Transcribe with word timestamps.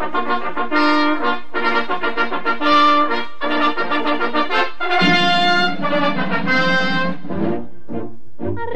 Thank 0.00 0.94
you. 0.94 0.99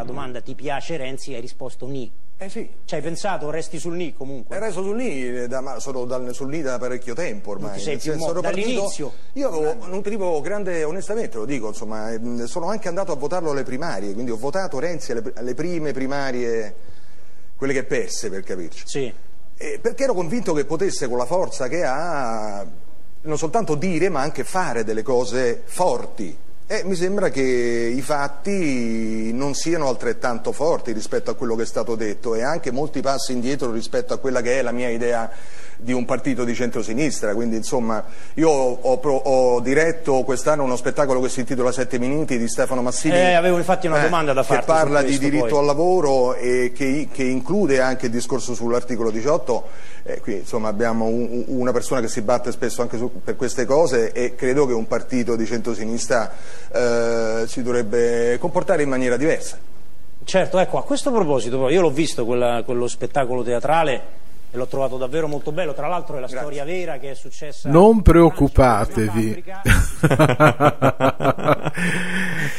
alla 0.00 0.04
domanda 0.04 0.40
ti 0.40 0.54
piace 0.54 0.96
Renzi 0.96 1.34
hai 1.34 1.40
risposto 1.40 1.86
ni. 1.86 2.10
Eh 2.42 2.48
sì. 2.48 2.66
Ci 2.86 2.94
hai 2.94 3.02
pensato 3.02 3.50
resti 3.50 3.78
sul 3.78 3.96
ni 3.96 4.14
comunque? 4.14 4.56
E 4.56 4.58
resto 4.58 4.82
sul 4.82 4.96
ni, 4.96 5.46
da, 5.46 5.60
ma 5.60 5.78
sono 5.78 6.06
dal, 6.06 6.32
sul 6.34 6.48
ni 6.48 6.62
da 6.62 6.78
parecchio 6.78 7.14
tempo 7.14 7.50
ormai. 7.50 7.76
Ti 7.76 7.80
sei 7.80 7.98
più 7.98 8.12
senso, 8.12 8.32
mo- 8.32 8.40
dall'inizio? 8.40 9.12
Io 9.34 9.48
avevo, 9.48 9.86
nutrivo 9.88 10.40
grande, 10.40 10.82
onestamente 10.84 11.36
lo 11.36 11.44
dico, 11.44 11.68
insomma, 11.68 12.10
ehm, 12.12 12.46
sono 12.46 12.68
anche 12.68 12.88
andato 12.88 13.12
a 13.12 13.16
votarlo 13.16 13.50
alle 13.50 13.62
primarie, 13.62 14.14
quindi 14.14 14.30
ho 14.30 14.38
votato 14.38 14.78
Renzi 14.78 15.12
alle, 15.12 15.32
alle 15.34 15.54
prime 15.54 15.92
primarie, 15.92 16.74
quelle 17.56 17.74
che 17.74 17.84
perse 17.84 18.30
per 18.30 18.42
capirci. 18.42 18.84
Sì. 18.86 19.12
Eh, 19.58 19.78
perché 19.78 20.04
ero 20.04 20.14
convinto 20.14 20.54
che 20.54 20.64
potesse 20.64 21.08
con 21.08 21.18
la 21.18 21.26
forza 21.26 21.68
che 21.68 21.84
ha 21.84 22.66
non 23.22 23.36
soltanto 23.36 23.74
dire 23.74 24.08
ma 24.08 24.22
anche 24.22 24.44
fare 24.44 24.82
delle 24.82 25.02
cose 25.02 25.60
forti. 25.66 26.34
E 26.72 26.84
mi 26.84 26.94
sembra 26.94 27.30
che 27.30 27.42
i 27.42 28.00
fatti 28.00 29.32
non 29.32 29.54
siano 29.54 29.88
altrettanto 29.88 30.52
forti 30.52 30.92
rispetto 30.92 31.32
a 31.32 31.34
quello 31.34 31.56
che 31.56 31.64
è 31.64 31.66
stato 31.66 31.96
detto 31.96 32.36
e 32.36 32.42
anche 32.42 32.70
molti 32.70 33.00
passi 33.00 33.32
indietro 33.32 33.72
rispetto 33.72 34.14
a 34.14 34.18
quella 34.18 34.40
che 34.40 34.60
è 34.60 34.62
la 34.62 34.70
mia 34.70 34.88
idea 34.88 35.28
di 35.80 35.92
un 35.92 36.04
partito 36.04 36.44
di 36.44 36.54
centrosinistra. 36.54 37.34
Quindi 37.34 37.56
insomma 37.56 38.04
io 38.34 38.50
ho, 38.50 38.98
pro- 38.98 39.16
ho 39.16 39.60
diretto 39.60 40.22
quest'anno 40.22 40.62
uno 40.62 40.76
spettacolo 40.76 41.20
che 41.20 41.28
si 41.28 41.40
intitola 41.40 41.72
Sette 41.72 41.98
minuti 41.98 42.38
di 42.38 42.48
Stefano 42.48 42.82
Massini. 42.82 43.14
Eh, 43.16 43.32
avevo 43.34 43.56
infatti 43.58 43.86
una 43.86 43.98
domanda 44.00 44.32
da 44.32 44.42
farti 44.42 44.64
Che 44.66 44.72
parla 44.72 45.02
di 45.02 45.18
diritto 45.18 45.46
poi. 45.46 45.58
al 45.58 45.64
lavoro 45.64 46.34
e 46.34 46.72
che, 46.74 47.08
che 47.12 47.24
include 47.24 47.80
anche 47.80 48.06
il 48.06 48.12
discorso 48.12 48.54
sull'articolo 48.54 49.10
18. 49.10 49.64
Eh, 50.02 50.20
qui 50.20 50.36
insomma 50.38 50.68
abbiamo 50.68 51.04
un- 51.06 51.44
una 51.48 51.72
persona 51.72 52.00
che 52.00 52.08
si 52.08 52.22
batte 52.22 52.52
spesso 52.52 52.80
anche 52.82 52.96
su- 52.96 53.10
per 53.22 53.36
queste 53.36 53.64
cose 53.66 54.12
e 54.12 54.34
credo 54.34 54.66
che 54.66 54.72
un 54.72 54.86
partito 54.86 55.36
di 55.36 55.44
centrosinistra 55.46 56.32
eh, 56.72 57.44
si 57.46 57.62
dovrebbe 57.62 58.36
comportare 58.38 58.82
in 58.82 58.88
maniera 58.88 59.16
diversa. 59.16 59.58
Certo, 60.22 60.58
ecco, 60.58 60.78
a 60.78 60.84
questo 60.84 61.10
proposito, 61.10 61.68
io 61.70 61.80
l'ho 61.80 61.90
visto 61.90 62.24
quella- 62.24 62.62
quello 62.64 62.86
spettacolo 62.86 63.42
teatrale 63.42 64.02
e 64.52 64.56
l'ho 64.56 64.66
trovato 64.66 64.96
davvero 64.96 65.28
molto 65.28 65.52
bello. 65.52 65.72
Tra 65.74 65.86
l'altro 65.88 66.16
è 66.16 66.20
la 66.20 66.26
Grazie. 66.26 66.38
storia 66.40 66.64
vera 66.64 66.98
che 66.98 67.10
è 67.10 67.14
successa. 67.14 67.68
Non 67.70 68.02
preoccupatevi. 68.02 69.44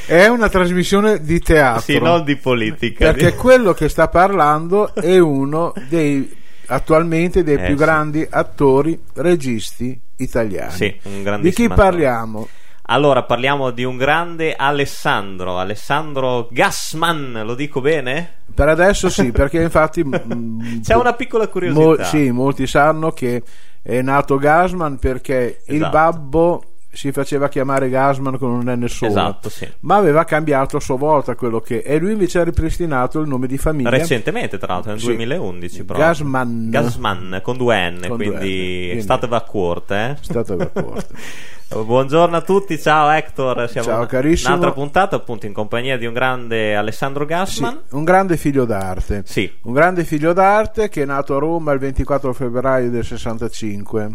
È 0.06 0.28
una 0.28 0.50
trasmissione 0.50 1.22
di 1.22 1.40
teatro. 1.40 1.82
Sì, 1.82 2.00
non 2.00 2.24
di 2.24 2.36
politica. 2.36 3.06
Perché 3.12 3.32
di- 3.32 3.38
quello 3.38 3.74
che 3.74 3.88
sta 3.90 4.08
parlando 4.08 4.94
è 4.94 5.18
uno 5.20 5.74
dei 5.90 6.40
attualmente 6.68 7.44
dei 7.44 7.56
Eh, 7.56 7.66
più 7.66 7.78
sì. 7.78 7.84
grandi 7.84 8.28
attori 8.30 9.02
registi 9.16 10.00
italiani. 10.18 10.72
Sì, 10.72 11.00
un 11.04 11.40
di 11.42 11.52
chi 11.52 11.66
attore. 11.66 11.82
parliamo? 11.82 12.48
Allora, 12.84 13.24
parliamo 13.24 13.72
di 13.72 13.84
un 13.86 13.96
grande 13.98 14.54
Alessandro, 14.54 15.58
Alessandro 15.60 16.48
Gassman, 16.52 17.42
lo 17.46 17.56
dico 17.56 17.80
bene? 17.80 18.40
Per 18.54 18.68
adesso 18.68 19.10
sì, 19.10 19.32
perché 19.34 19.62
infatti 19.62 20.04
mm, 20.04 20.82
C'è 20.82 20.96
una 20.96 21.14
piccola 21.14 21.48
curiosità. 21.48 21.82
Mo- 21.84 22.04
sì, 22.04 22.32
molti 22.32 22.68
sanno 22.68 23.12
che 23.12 23.42
è 23.82 24.02
nato 24.02 24.38
Gasman 24.38 24.98
perché 25.00 25.62
il 25.68 25.76
Esatto. 25.76 25.92
babbo 25.92 26.64
si 26.94 27.14
faceva 27.14 27.48
chiamare 27.48 27.88
Gasman 27.90 28.38
con 28.38 28.52
un 28.52 28.64
N 28.70 28.86
solo, 28.90 29.12
Esatto, 29.12 29.50
sì. 29.50 29.66
ma 29.82 29.96
aveva 29.96 30.26
cambiato 30.26 30.76
a 30.76 30.82
sua 30.82 30.98
volta 30.98 31.36
quello 31.36 31.62
che 31.62 31.78
e 31.78 31.98
lui 31.98 32.12
invece 32.12 32.40
ha 32.40 32.44
ripristinato 32.44 33.20
il 33.22 33.30
nome 33.30 33.48
di 33.48 33.58
famiglia. 33.58 33.90
Recentemente, 33.90 34.58
tra 34.58 34.74
l'altro, 34.74 34.92
nel 34.92 35.00
Sì. 35.00 35.06
2011 35.06 35.84
proprio. 35.86 36.06
Gasman. 36.06 36.68
Gasman, 36.70 37.40
con 37.42 37.56
due 37.56 37.90
N, 37.92 38.06
Con 38.10 38.18
due 38.18 38.26
quindi, 38.28 38.34
N, 38.36 38.86
quindi- 38.88 39.02
state 39.02 39.26
accorte, 39.32 39.96
eh? 39.96 40.16
State 40.20 40.56
d'accordo. 40.58 41.02
Buongiorno 41.74 42.36
a 42.36 42.42
tutti, 42.42 42.78
ciao 42.78 43.10
Hector, 43.10 43.70
siamo 43.70 43.88
Ciao, 43.88 44.06
carissimo. 44.06 44.50
un'altra 44.50 44.74
puntata 44.74 45.16
appunto 45.16 45.46
in 45.46 45.54
compagnia 45.54 45.98
di 45.98 46.06
un 46.06 46.12
grande 46.12 46.76
Alessandro 46.76 47.24
Sì, 47.24 47.30
Gassman. 47.30 47.82
un 47.92 48.04
grande 48.04 48.36
figlio 48.36 48.66
d'arte. 48.66 49.24
Sì. 49.26 49.50
Un 49.64 49.72
grande 49.72 50.04
figlio 50.04 50.34
d'arte 50.34 50.90
che 50.90 51.04
è 51.04 51.06
nato 51.06 51.34
a 51.34 51.40
Roma 51.40 51.72
il 51.72 51.80
24 51.80 52.34
febbraio 52.34 52.90
del 52.90 53.06
65. 53.06 54.10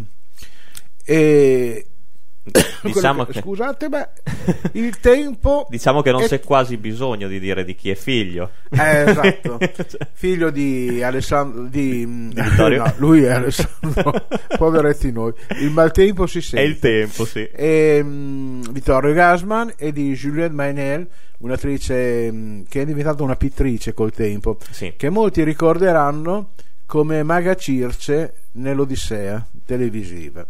E 1.03 1.87
Diciamo 2.81 3.25
che- 3.25 3.33
che, 3.33 3.41
scusate, 3.41 3.89
ma 3.89 4.07
il 4.73 4.99
tempo 4.99 5.65
diciamo 5.71 6.01
che 6.01 6.11
non 6.11 6.21
è- 6.21 6.27
c'è 6.27 6.39
quasi 6.39 6.77
bisogno 6.77 7.27
di 7.27 7.39
dire 7.39 7.63
di 7.65 7.75
chi 7.75 7.89
è 7.89 7.95
figlio. 7.95 8.51
Eh, 8.69 9.09
esatto. 9.09 9.57
figlio 10.13 10.49
di 10.49 11.01
Alessandro 11.03 11.63
di, 11.63 12.05
Vittorio? 12.33 12.83
no, 12.85 12.93
lui 12.97 13.23
è 13.23 13.31
Alessandro 13.31 14.27
poveretti 14.57 15.11
noi 15.11 15.33
il 15.59 15.69
maltempo 15.71 16.25
si 16.27 16.37
È 16.39 16.41
sente 16.41 16.67
il 16.67 16.79
tempo, 16.79 17.25
sì. 17.25 17.47
e, 17.51 17.99
mm, 18.03 18.61
Vittorio 18.71 19.13
Gasman 19.13 19.73
e 19.77 19.91
di 19.91 20.13
Juliette 20.13 20.53
Mainel 20.53 21.07
un'attrice 21.39 22.31
mm, 22.31 22.61
che 22.69 22.81
è 22.81 22.85
diventata 22.85 23.23
una 23.23 23.35
pittrice 23.35 23.93
col 23.93 24.11
tempo 24.11 24.57
Sì. 24.71 24.93
che 24.97 25.09
molti 25.09 25.43
ricorderanno 25.43 26.51
come 26.85 27.21
Maga 27.23 27.55
Circe 27.55 28.33
nell'Odissea 28.53 29.45
televisiva 29.65 30.45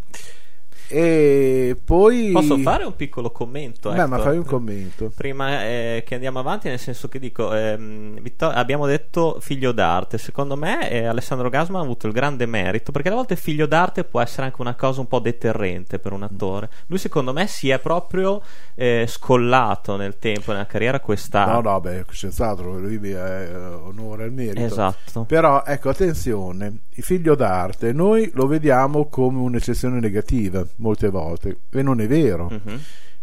e 0.88 1.76
poi 1.84 2.30
Posso 2.32 2.56
fare 2.58 2.84
un 2.84 2.96
piccolo 2.96 3.30
commento? 3.30 3.90
Beh, 3.90 4.06
ma 4.06 4.16
Hector? 4.16 4.20
fai 4.22 4.36
un 4.38 4.44
commento 4.44 5.12
Prima 5.14 5.64
eh, 5.64 6.02
che 6.06 6.14
andiamo 6.14 6.38
avanti, 6.38 6.68
nel 6.68 6.78
senso 6.78 7.08
che 7.08 7.18
dico, 7.18 7.54
ehm, 7.54 8.20
Vittor- 8.20 8.56
abbiamo 8.56 8.86
detto 8.86 9.36
figlio 9.40 9.72
d'arte. 9.72 10.18
Secondo 10.18 10.56
me 10.56 10.90
eh, 10.90 11.04
Alessandro 11.04 11.48
Gasman 11.48 11.80
ha 11.80 11.84
avuto 11.84 12.06
il 12.06 12.12
grande 12.12 12.46
merito, 12.46 12.90
perché 12.92 13.08
a 13.08 13.14
volte 13.14 13.36
figlio 13.36 13.66
d'arte 13.66 14.04
può 14.04 14.20
essere 14.20 14.46
anche 14.46 14.60
una 14.60 14.74
cosa 14.74 15.00
un 15.00 15.08
po' 15.08 15.18
deterrente 15.18 15.98
per 15.98 16.12
un 16.12 16.22
attore. 16.22 16.68
Lui, 16.86 16.98
secondo 16.98 17.32
me, 17.32 17.46
si 17.46 17.68
è 17.70 17.78
proprio 17.78 18.40
eh, 18.74 19.04
scollato 19.06 19.96
nel 19.96 20.18
tempo, 20.18 20.52
nella 20.52 20.66
carriera 20.66 21.00
questa. 21.00 21.46
no 21.46 21.60
no 21.60 21.80
beh 21.80 22.04
senz'altro 22.10 22.78
lui 22.78 23.10
è 23.10 23.16
eh, 23.16 23.56
onore 23.56 24.24
al 24.24 24.32
merito 24.32 24.60
Esatto. 24.60 25.24
Però 25.24 25.62
ecco, 25.64 25.88
attenzione, 25.90 26.72
il 26.90 27.02
figlio 27.02 27.34
d'arte 27.34 27.92
noi 27.92 28.30
lo 28.34 28.46
vediamo 28.46 29.06
come 29.06 29.38
un'eccezione 29.38 30.00
negativa 30.00 30.64
molte 30.78 31.08
volte 31.08 31.58
e 31.70 31.82
non 31.82 32.00
è 32.00 32.06
vero, 32.06 32.48
Mhm. 32.50 32.80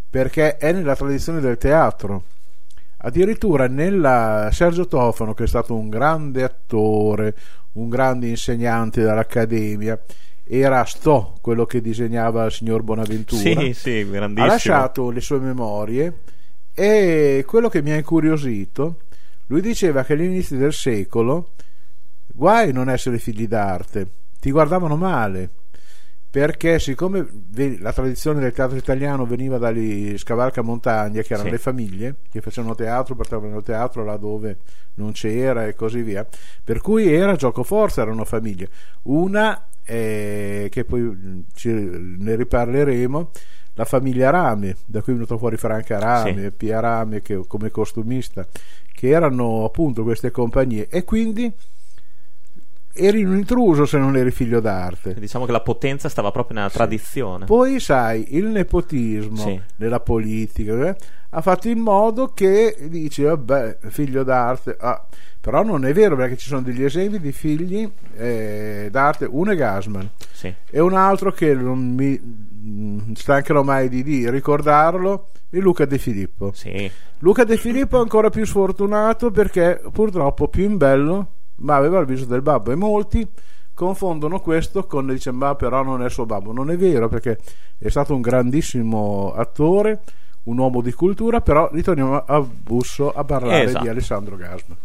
perché 0.09 0.57
è 0.57 0.71
nella 0.71 0.95
tradizione 0.95 1.39
del 1.41 1.57
teatro. 1.57 2.23
Addirittura 2.97 3.67
nella 3.67 4.49
Sergio 4.51 4.87
Tofano, 4.87 5.33
che 5.33 5.43
è 5.43 5.47
stato 5.47 5.75
un 5.75 5.89
grande 5.89 6.43
attore, 6.43 7.35
un 7.73 7.89
grande 7.89 8.27
insegnante 8.27 9.01
dall'Accademia, 9.03 9.99
era 10.47 10.83
Sto, 10.85 11.35
quello 11.41 11.65
che 11.65 11.81
disegnava 11.81 12.45
il 12.45 12.51
signor 12.51 12.81
Bonaventura 12.83 13.41
Sì, 13.41 13.73
sì, 13.73 14.07
ha 14.13 14.27
lasciato 14.47 15.09
le 15.09 15.21
sue 15.21 15.39
memorie 15.39 16.19
e 16.73 17.43
quello 17.47 17.67
che 17.69 17.81
mi 17.81 17.91
ha 17.91 17.95
incuriosito, 17.95 18.99
lui 19.47 19.61
diceva 19.61 20.03
che 20.03 20.13
all'inizio 20.13 20.57
del 20.57 20.73
secolo 20.73 21.51
guai 22.27 22.71
non 22.73 22.89
essere 22.89 23.17
figli 23.19 23.47
d'arte, 23.47 24.07
ti 24.39 24.51
guardavano 24.51 24.95
male, 24.95 25.49
perché 26.35 26.79
siccome 26.79 27.25
la 27.79 27.93
tradizione 27.93 28.41
del 28.41 28.51
teatro 28.51 28.75
italiano 28.75 29.25
veniva 29.25 29.57
dagli 29.57 30.17
scavalcamontagne, 30.17 31.23
che 31.23 31.31
erano 31.31 31.45
Sì. 31.47 31.51
le 31.53 31.57
famiglie 31.59 32.15
che 32.29 32.41
facevano 32.41 32.75
teatro, 32.75 33.15
portavano 33.15 33.55
il 33.59 33.63
teatro 33.63 34.03
là 34.03 34.17
dove 34.17 34.57
non 34.95 35.13
c'era 35.13 35.65
e 35.65 35.75
così 35.75 36.01
via, 36.01 36.27
per 36.61 36.81
cui 36.81 37.07
era 37.13 37.37
gioco 37.37 37.63
forza, 37.63 38.01
erano 38.01 38.25
famiglie. 38.25 38.67
Una 39.03 39.65
eh, 39.85 40.67
che 40.69 40.83
poi 40.83 40.99
mh, 41.03 41.43
ci- 41.53 41.69
ne 41.71 42.35
riparleremo, 42.35 43.31
la 43.75 43.85
famiglia 43.85 44.29
Rame, 44.29 44.75
da 44.85 45.01
cui 45.01 45.13
è 45.13 45.15
venuto 45.15 45.37
fuori 45.37 45.55
Franca 45.55 45.99
Rame, 45.99 46.43
Sì. 46.43 46.51
Pia 46.51 46.81
Rame 46.81 47.21
che, 47.21 47.45
come 47.47 47.71
costumista, 47.71 48.45
che 48.93 49.07
erano 49.07 49.63
appunto 49.63 50.03
queste 50.03 50.31
compagnie 50.31 50.89
e 50.89 51.05
quindi 51.05 51.49
eri 52.95 53.23
un 53.23 53.35
intruso 53.35 53.85
se 53.85 53.97
non 53.97 54.15
eri 54.15 54.31
figlio 54.31 54.59
d'arte. 54.59 55.13
Diciamo 55.15 55.45
che 55.45 55.51
la 55.51 55.61
potenza 55.61 56.07
stava 56.09 56.31
proprio 56.31 56.57
nella 56.57 56.69
tradizione. 56.69 57.45
Poi, 57.45 57.79
sai, 57.79 58.35
il 58.37 58.45
nepotismo 58.45 59.35
Sì. 59.35 59.59
nella 59.77 59.99
politica 59.99 60.87
eh, 60.89 60.95
ha 61.29 61.41
fatto 61.41 61.67
in 61.67 61.79
modo 61.79 62.31
che 62.33 62.75
dici, 62.89 63.23
vabbè, 63.23 63.77
figlio 63.89 64.23
d'arte. 64.23 64.75
ah. 64.79 65.05
Però 65.41 65.61
non 65.61 65.85
è 65.85 65.93
vero 65.93 66.15
perché 66.15 66.37
ci 66.37 66.47
sono 66.47 66.63
degli 66.63 66.83
esempi 66.83 67.19
di 67.19 67.31
figli 67.31 67.87
eh, 68.17 68.87
d'arte. 68.89 69.27
Uno 69.29 69.51
è 69.51 69.55
Gasman 69.55 70.09
Sì. 70.31 70.51
e 70.71 70.79
un 70.79 70.93
altro 70.95 71.31
che 71.31 71.53
non 71.53 71.77
mi 71.93 72.19
mm, 72.19 73.11
stancherò 73.13 73.61
mai 73.61 73.87
di, 73.87 74.01
di 74.01 74.27
ricordarlo 74.27 75.27
è 75.51 75.57
Luca 75.59 75.85
De 75.85 75.99
Filippo. 75.99 76.51
Sì. 76.55 76.89
Luca 77.19 77.43
De 77.43 77.57
Filippo 77.57 77.97
è 77.97 77.99
ancora 78.01 78.31
più 78.31 78.43
sfortunato 78.43 79.29
perché 79.29 79.79
purtroppo 79.91 80.47
più 80.47 80.63
in 80.63 80.77
bello, 80.77 81.33
ma 81.57 81.75
aveva 81.75 81.99
il 81.99 82.05
viso 82.05 82.25
del 82.25 82.41
babbo 82.41 82.71
e 82.71 82.75
molti 82.75 83.27
confondono 83.73 84.39
questo 84.39 84.85
con 84.85 85.07
dice 85.07 85.31
ma 85.31 85.55
però 85.55 85.83
non 85.83 86.01
è 86.03 86.09
suo 86.09 86.25
babbo. 86.25 86.51
Non 86.53 86.71
è 86.71 86.77
vero 86.77 87.09
perché 87.09 87.37
è 87.77 87.89
stato 87.89 88.15
un 88.15 88.21
grandissimo 88.21 89.33
attore, 89.33 90.01
un 90.43 90.57
uomo 90.57 90.81
di 90.81 90.93
cultura, 90.93 91.41
però 91.41 91.69
ritorniamo 91.71 92.23
a 92.25 92.39
Busso 92.41 93.11
a 93.11 93.23
parlare 93.23 93.63
Esatto. 93.63 93.83
di 93.83 93.89
Alessandro 93.89 94.35
Gasman. 94.37 94.77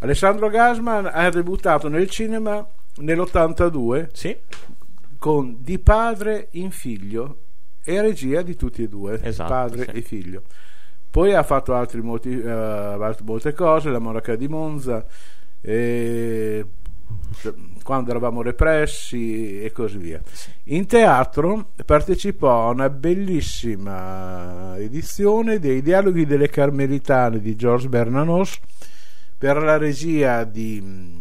Alessandro 0.00 0.48
Gasman 0.48 1.10
ha 1.12 1.28
debuttato 1.30 1.88
nel 1.88 2.08
cinema 2.10 2.66
nell'82 2.96 4.08
Sì. 4.12 4.36
con 5.18 5.56
Di 5.60 5.78
padre 5.78 6.48
in 6.52 6.70
figlio 6.70 7.38
e 7.84 8.00
regia 8.00 8.42
di 8.42 8.56
tutti 8.56 8.82
e 8.82 8.88
due, 8.88 9.20
Esatto, 9.22 9.48
padre 9.52 9.84
sì. 9.84 9.90
e 9.90 10.02
figlio. 10.02 10.42
Poi 11.10 11.32
ha 11.34 11.42
fatto 11.42 11.72
altri 11.74 12.02
molti, 12.02 12.34
alt- 12.42 13.22
molte 13.22 13.52
cose, 13.54 13.90
la 13.90 13.98
monaca 14.00 14.34
di 14.36 14.48
Monza, 14.48 15.04
eh, 15.68 16.64
quando 17.82 18.10
eravamo 18.10 18.40
repressi 18.42 19.62
e 19.62 19.72
così 19.72 19.98
via. 19.98 20.22
In 20.64 20.86
teatro 20.86 21.72
partecipò 21.84 22.68
a 22.68 22.70
una 22.70 22.88
bellissima 22.88 24.76
edizione 24.78 25.58
dei 25.58 25.82
dialoghi 25.82 26.24
delle 26.24 26.48
Carmelitane 26.48 27.40
di 27.40 27.56
Georges 27.56 27.88
Bernanos 27.88 28.58
per 29.36 29.60
la 29.60 29.76
regia 29.76 30.44
di 30.44 30.80
mm, 30.82 31.20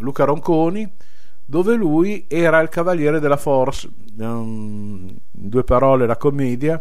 Luca 0.00 0.24
Ronconi 0.24 0.90
dove 1.44 1.74
lui 1.74 2.26
era 2.28 2.60
il 2.60 2.68
cavaliere 2.68 3.20
della 3.20 3.38
Force. 3.38 3.88
Um, 4.18 5.16
in 5.32 5.48
due 5.48 5.64
parole 5.64 6.06
la 6.06 6.16
commedia. 6.18 6.80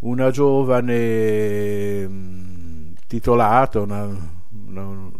Una 0.00 0.30
giovane 0.30 2.06
mm, 2.06 2.92
titolata 3.08 3.80
una, 3.80 4.04
una- 4.66 5.10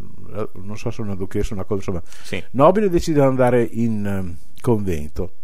non 0.63 0.77
so 0.77 0.91
se 0.91 1.01
una 1.01 1.15
duchessa 1.15 1.55
una 1.55 1.65
cosa 1.65 1.79
insomma 1.79 2.03
Sì. 2.23 2.43
nobile 2.53 2.89
decide 2.89 3.21
di 3.21 3.27
andare 3.27 3.63
in 3.63 4.07
eh, 4.07 4.37
convento 4.61 5.35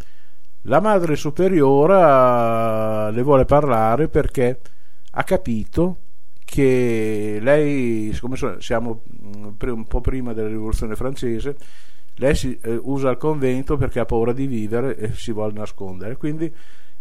la 0.63 0.81
madre 0.81 1.17
superiora 1.17 3.09
eh, 3.09 3.13
le 3.13 3.23
vuole 3.23 3.45
parlare 3.45 4.09
perché 4.09 4.61
ha 5.13 5.25
capito 5.25 5.99
che 6.45 7.39
lei, 7.41 8.13
siccome 8.13 8.37
siamo 8.59 9.03
mm, 9.25 9.49
un 9.61 9.87
po' 9.87 10.01
prima 10.01 10.33
della 10.33 10.49
rivoluzione 10.49 10.97
francese, 10.97 11.57
lei 12.17 12.35
si, 12.35 12.59
eh, 12.61 12.79
usa 12.83 13.11
il 13.11 13.17
convento 13.19 13.77
perché 13.77 14.01
ha 14.01 14.05
paura 14.05 14.33
di 14.33 14.47
vivere 14.47 14.97
e 14.97 15.13
si 15.15 15.33
vuole 15.33 15.53
nascondere, 15.53 16.17
quindi 16.17 16.53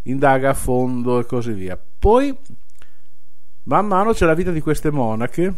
indaga 0.04 0.52
a 0.52 0.54
fondo 0.54 1.20
e 1.20 1.26
così 1.26 1.52
via. 1.52 1.78
Poi, 2.00 2.38
man 3.64 3.88
mano, 3.88 4.14
c'è 4.14 4.28
la 4.28 4.36
vita 4.36 4.52
di 4.52 4.62
queste 4.62 4.92
monache 4.92 5.54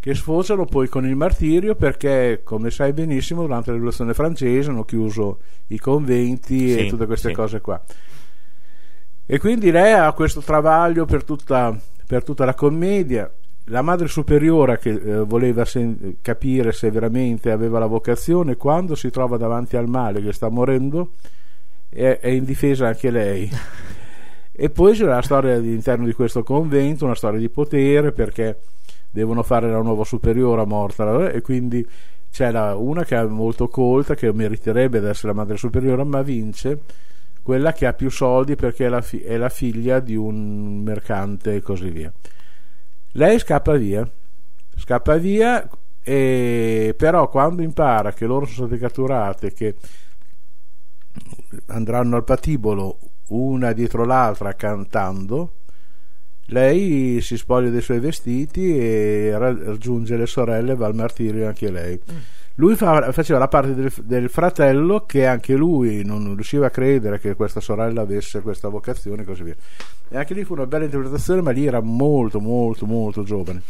che 0.00 0.14
sfociano 0.14 0.64
poi 0.64 0.88
con 0.88 1.06
il 1.06 1.14
martirio 1.14 1.74
perché, 1.74 2.40
come 2.42 2.70
sai 2.70 2.94
benissimo, 2.94 3.42
durante 3.42 3.68
la 3.68 3.74
rivoluzione 3.74 4.14
francese 4.14 4.70
hanno 4.70 4.84
chiuso 4.84 5.40
i 5.68 5.78
conventi 5.78 6.74
e 6.74 6.82
Sì, 6.84 6.86
tutte 6.88 7.04
queste 7.06 7.28
sì. 7.28 7.34
cose 7.34 7.60
qua. 7.60 7.80
E 9.26 9.38
quindi 9.38 9.70
lei 9.70 9.92
ha 9.92 10.10
questo 10.12 10.40
travaglio 10.40 11.04
per 11.04 11.22
tutta, 11.22 11.78
per 12.06 12.24
tutta 12.24 12.44
la 12.46 12.54
commedia. 12.54 13.30
La 13.66 13.82
madre 13.82 14.08
superiora 14.08 14.78
che 14.78 14.90
eh, 14.90 15.18
voleva 15.20 15.64
sen- 15.64 16.16
capire 16.22 16.72
se 16.72 16.90
veramente 16.90 17.50
aveva 17.50 17.78
la 17.78 17.86
vocazione, 17.86 18.56
quando 18.56 18.94
si 18.96 19.10
trova 19.10 19.36
davanti 19.36 19.76
al 19.76 19.86
male 19.86 20.22
che 20.22 20.32
sta 20.32 20.48
morendo, 20.48 21.10
è, 21.88 22.18
è 22.20 22.28
in 22.28 22.44
difesa 22.44 22.86
anche 22.88 23.10
lei. 23.10 23.50
E 24.52 24.68
poi 24.68 24.92
c'è 24.92 25.04
la 25.04 25.22
storia 25.22 25.54
all'interno 25.54 26.04
di 26.04 26.12
questo 26.12 26.42
convento, 26.42 27.06
una 27.06 27.14
storia 27.14 27.38
di 27.38 27.48
potere 27.48 28.12
perché 28.12 28.58
devono 29.10 29.42
fare 29.42 29.70
la 29.70 29.80
nuova 29.82 30.04
superiora 30.04 30.64
morta 30.64 31.30
e 31.30 31.40
quindi 31.40 31.86
c'è 32.30 32.50
la- 32.50 32.76
una 32.76 33.04
che 33.04 33.16
è 33.16 33.24
molto 33.24 33.68
colta, 33.68 34.14
che 34.14 34.32
meriterebbe 34.32 35.00
di 35.00 35.06
essere 35.06 35.28
la 35.28 35.40
madre 35.40 35.56
superiora, 35.56 36.04
ma 36.04 36.22
vince 36.22 36.80
quella 37.42 37.72
che 37.72 37.86
ha 37.86 37.92
più 37.92 38.10
soldi 38.10 38.54
perché 38.54 38.86
è 38.86 38.88
la, 38.88 39.00
fi- 39.00 39.20
è 39.22 39.36
la 39.36 39.48
figlia 39.48 39.98
di 40.00 40.14
un 40.14 40.82
mercante 40.82 41.56
e 41.56 41.60
così 41.62 41.90
via. 41.90 42.12
Lei 43.12 43.38
scappa 43.40 43.74
via, 43.76 44.08
scappa 44.76 45.16
via, 45.16 45.68
e 46.02 46.94
però 46.96 47.28
quando 47.28 47.62
impara 47.62 48.12
che 48.12 48.26
loro 48.26 48.46
sono 48.46 48.68
state 48.68 48.80
catturate, 48.80 49.52
che 49.52 49.74
andranno 51.66 52.16
al 52.16 52.24
patibolo 52.24 52.98
una 53.28 53.72
dietro 53.72 54.04
l'altra 54.04 54.54
cantando, 54.54 55.54
lei 56.50 57.20
si 57.20 57.36
spoglia 57.36 57.70
dei 57.70 57.80
suoi 57.80 58.00
vestiti 58.00 58.76
e 58.76 59.32
ra- 59.36 59.56
raggiunge 59.64 60.16
le 60.16 60.26
sorelle 60.26 60.72
e 60.72 60.76
va 60.76 60.86
al 60.86 60.94
martirio 60.94 61.46
anche 61.46 61.70
lei. 61.70 62.00
Lui 62.56 62.76
fa- 62.76 63.10
faceva 63.12 63.38
la 63.38 63.48
parte 63.48 63.74
del, 63.74 63.92
del 64.02 64.28
fratello 64.28 65.06
che 65.06 65.26
anche 65.26 65.54
lui 65.54 66.04
non 66.04 66.34
riusciva 66.34 66.66
a 66.66 66.70
credere 66.70 67.18
che 67.18 67.34
questa 67.34 67.60
sorella 67.60 68.02
avesse 68.02 68.42
questa 68.42 68.68
vocazione 68.68 69.22
e 69.22 69.24
così 69.24 69.44
via. 69.44 69.56
E 70.08 70.16
anche 70.16 70.34
lì 70.34 70.44
fu 70.44 70.52
una 70.52 70.66
bella 70.66 70.84
interpretazione, 70.84 71.40
ma 71.40 71.52
lì 71.52 71.64
era 71.64 71.80
molto, 71.80 72.40
molto, 72.40 72.84
molto 72.84 73.22
giovane. 73.22 73.62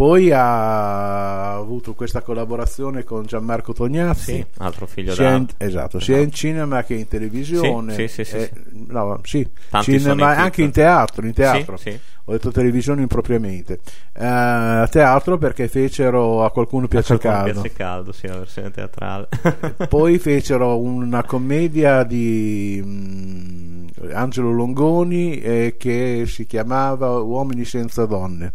Poi 0.00 0.30
ha 0.32 1.56
avuto 1.56 1.92
questa 1.92 2.22
collaborazione 2.22 3.04
con 3.04 3.26
Gianmarco 3.26 3.74
Tognazzi. 3.74 4.32
Sì, 4.32 4.46
altro 4.56 4.86
figlio 4.86 5.12
Sia 5.12 5.32
in, 5.34 5.46
esatto, 5.58 6.00
sia 6.00 6.16
in 6.16 6.32
cinema 6.32 6.82
che 6.84 6.94
in 6.94 7.06
televisione. 7.06 7.92
Sì, 7.92 8.08
sì, 8.08 8.24
sì, 8.24 8.30
sì, 8.30 8.36
Eh, 8.38 8.50
no, 8.88 9.20
sì, 9.22 9.46
Tanti 9.68 9.98
sono 9.98 10.14
cinema, 10.14 10.14
i 10.14 10.28
titoli. 10.28 10.42
anche 10.46 10.62
in 10.62 10.70
teatro, 10.70 11.26
in 11.26 11.32
teatro. 11.34 11.76
Sì, 11.76 11.90
sì. 11.90 12.00
Ho 12.24 12.32
detto 12.32 12.50
televisione 12.50 13.02
impropriamente. 13.02 13.80
A 14.14 14.88
teatro 14.90 15.36
perché 15.36 15.68
fecero 15.68 16.44
a 16.46 16.50
qualcuno 16.50 16.88
piace 16.88 17.12
il 17.12 17.20
Qualcuno 17.20 17.44
caldo. 17.44 17.60
piace 17.60 17.76
caldo, 17.76 18.12
sì, 18.12 18.26
la 18.26 18.38
versione 18.38 18.70
teatrale. 18.70 19.28
Poi 19.86 20.18
fecero 20.18 20.78
una 20.78 21.22
commedia 21.24 22.04
di 22.04 22.82
mm, 22.82 23.86
Angelo 24.14 24.50
Longoni 24.50 25.40
eh, 25.42 25.74
che 25.78 26.24
si 26.26 26.46
chiamava 26.46 27.18
Uomini 27.18 27.66
senza 27.66 28.06
donne 28.06 28.54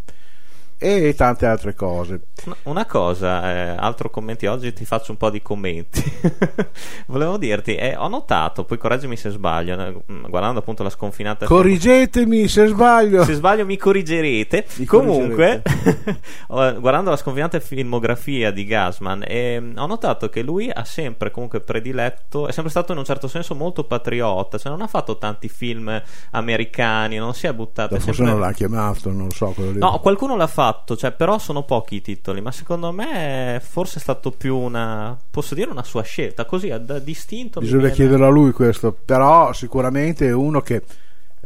e 0.78 1.14
tante 1.16 1.46
altre 1.46 1.74
cose. 1.74 2.22
Una- 2.64 2.86
cosa, 2.86 3.52
eh, 3.52 3.76
altro 3.78 4.10
commenti 4.10 4.46
oggi 4.46 4.72
ti 4.74 4.86
faccio 4.86 5.12
un 5.12 5.18
po' 5.18 5.30
di 5.30 5.42
commenti. 5.42 6.04
Volevo 7.08 7.38
dirti, 7.38 7.76
eh, 7.76 7.96
ho 7.96 8.08
notato, 8.08 8.64
poi 8.66 8.78
correggimi 8.78 9.16
se 9.18 9.30
sbaglio, 9.30 9.80
eh, 9.80 9.96
guardando 10.28 10.60
appunto 10.60 10.84
la 10.84 10.90
sconfinata 10.90 11.46
Corrigetemi 11.46 12.48
se 12.48 12.68
sbaglio. 12.68 13.24
se 13.24 13.34
sbaglio 13.34 13.66
mi 13.66 13.78
corrigerete. 13.78 14.66
Mi 14.76 14.86
Comunque, 14.86 15.62
ho- 16.48 16.80
guardando 16.80 17.10
la 17.10 17.16
sconfinata 17.18 17.60
filmografia 17.60 18.52
di 18.52 18.66
Gasman, 18.66 19.24
ehm, 19.28 19.74
ho 19.78 19.86
notato 19.88 20.30
che 20.30 20.42
lui 20.42 20.70
ha 20.72 20.84
sempre 20.86 21.32
comunque 21.32 21.62
prediletto, 21.62 22.48
è 22.48 22.52
sempre 22.52 22.72
stato 22.72 22.92
in 22.92 22.98
un 23.00 23.06
certo 23.06 23.28
senso 23.28 23.56
molto 23.56 23.84
patriota, 23.86 24.58
cioè 24.58 24.72
non 24.72 24.82
ha 24.82 24.88
fatto 24.88 25.18
tanti 25.18 25.48
film 25.50 26.02
americani, 26.32 27.18
non 27.18 27.34
si 27.34 27.48
è 27.48 27.54
buttato... 27.54 27.96
Forse 27.96 28.14
sempre- 28.14 28.32
non 28.34 28.40
l'ha 28.42 28.52
chiamato, 28.52 29.12
non 29.12 29.32
so. 29.32 29.48
quello 29.52 29.72
lì. 29.72 29.80
No, 29.80 30.00
qualcuno 30.00 30.36
l'ha 30.36 30.48
fatto, 30.48 30.64
cioè, 30.98 31.12
però 31.12 31.38
sono 31.38 31.64
pochi 31.64 31.96
i 31.96 32.02
titoli, 32.02 32.42
ma 32.42 32.52
secondo 32.52 32.92
me 32.92 33.62
forse 33.64 33.98
è 33.98 34.02
stato 34.02 34.32
più 34.32 34.58
una, 34.58 35.18
posso 35.30 35.56
dire 35.56 35.70
una 35.70 35.84
sua 35.84 36.04
scelta, 36.04 36.46
così 36.46 36.74
da 36.80 37.00
distinto. 37.00 37.60
Bisogna 37.60 37.82
viene- 37.82 37.96
chiederlo 37.96 38.26
a 38.26 38.30
lui 38.30 38.52
questo, 38.52 38.96
però 39.06 39.54
sicuramente 39.54 40.28
è 40.28 40.34
uno 40.34 40.62
che 40.62 40.84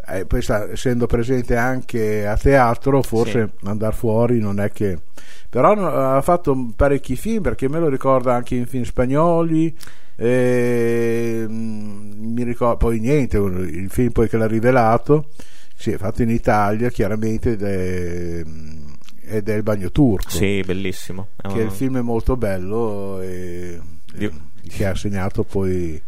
eh, 0.07 0.41
sa, 0.41 0.71
essendo 0.71 1.05
presente 1.05 1.55
anche 1.55 2.25
a 2.25 2.37
teatro, 2.37 3.01
forse 3.01 3.51
andare 3.63 3.95
fuori 3.95 4.39
non 4.39 4.59
è 4.59 4.71
che... 4.71 4.99
Però 5.49 5.71
ha 5.71 6.21
fatto 6.21 6.71
parecchi 6.75 7.15
film 7.15 7.41
perché 7.41 7.67
me 7.67 7.79
lo 7.79 7.89
ricorda 7.89 8.35
anche 8.35 8.53
in 8.55 8.67
film 8.67 8.83
spagnoli. 8.83 9.75
e, 10.15 11.43
mm, 11.47 12.33
mi 12.33 12.43
ricordo 12.43 12.77
poi 12.77 12.99
niente, 12.99 13.37
il 13.37 13.89
film 13.89 14.11
poi 14.11 14.29
che 14.29 14.37
l'ha 14.37 14.45
rivelato 14.45 15.29
si 15.79 15.91
è 15.91 15.97
fatto 15.97 16.21
in 16.21 16.29
Italia 16.29 16.89
chiaramente 16.89 17.55
è, 17.57 18.43
ed 19.29 19.47
è 19.49 19.53
il 19.55 19.63
bagno 19.63 19.91
turco 19.91 20.29
Sì, 20.29 20.61
bellissimo. 20.65 21.29
Che 21.41 21.47
un- 21.47 21.59
il 21.59 21.71
film 21.71 21.97
è 21.97 22.01
molto 22.01 22.35
bello 22.35 23.21
e, 23.21 23.79
e 24.17 24.31
che 24.67 24.85
ha 24.85 24.95
segnato 24.95 25.43
poi 25.43 26.01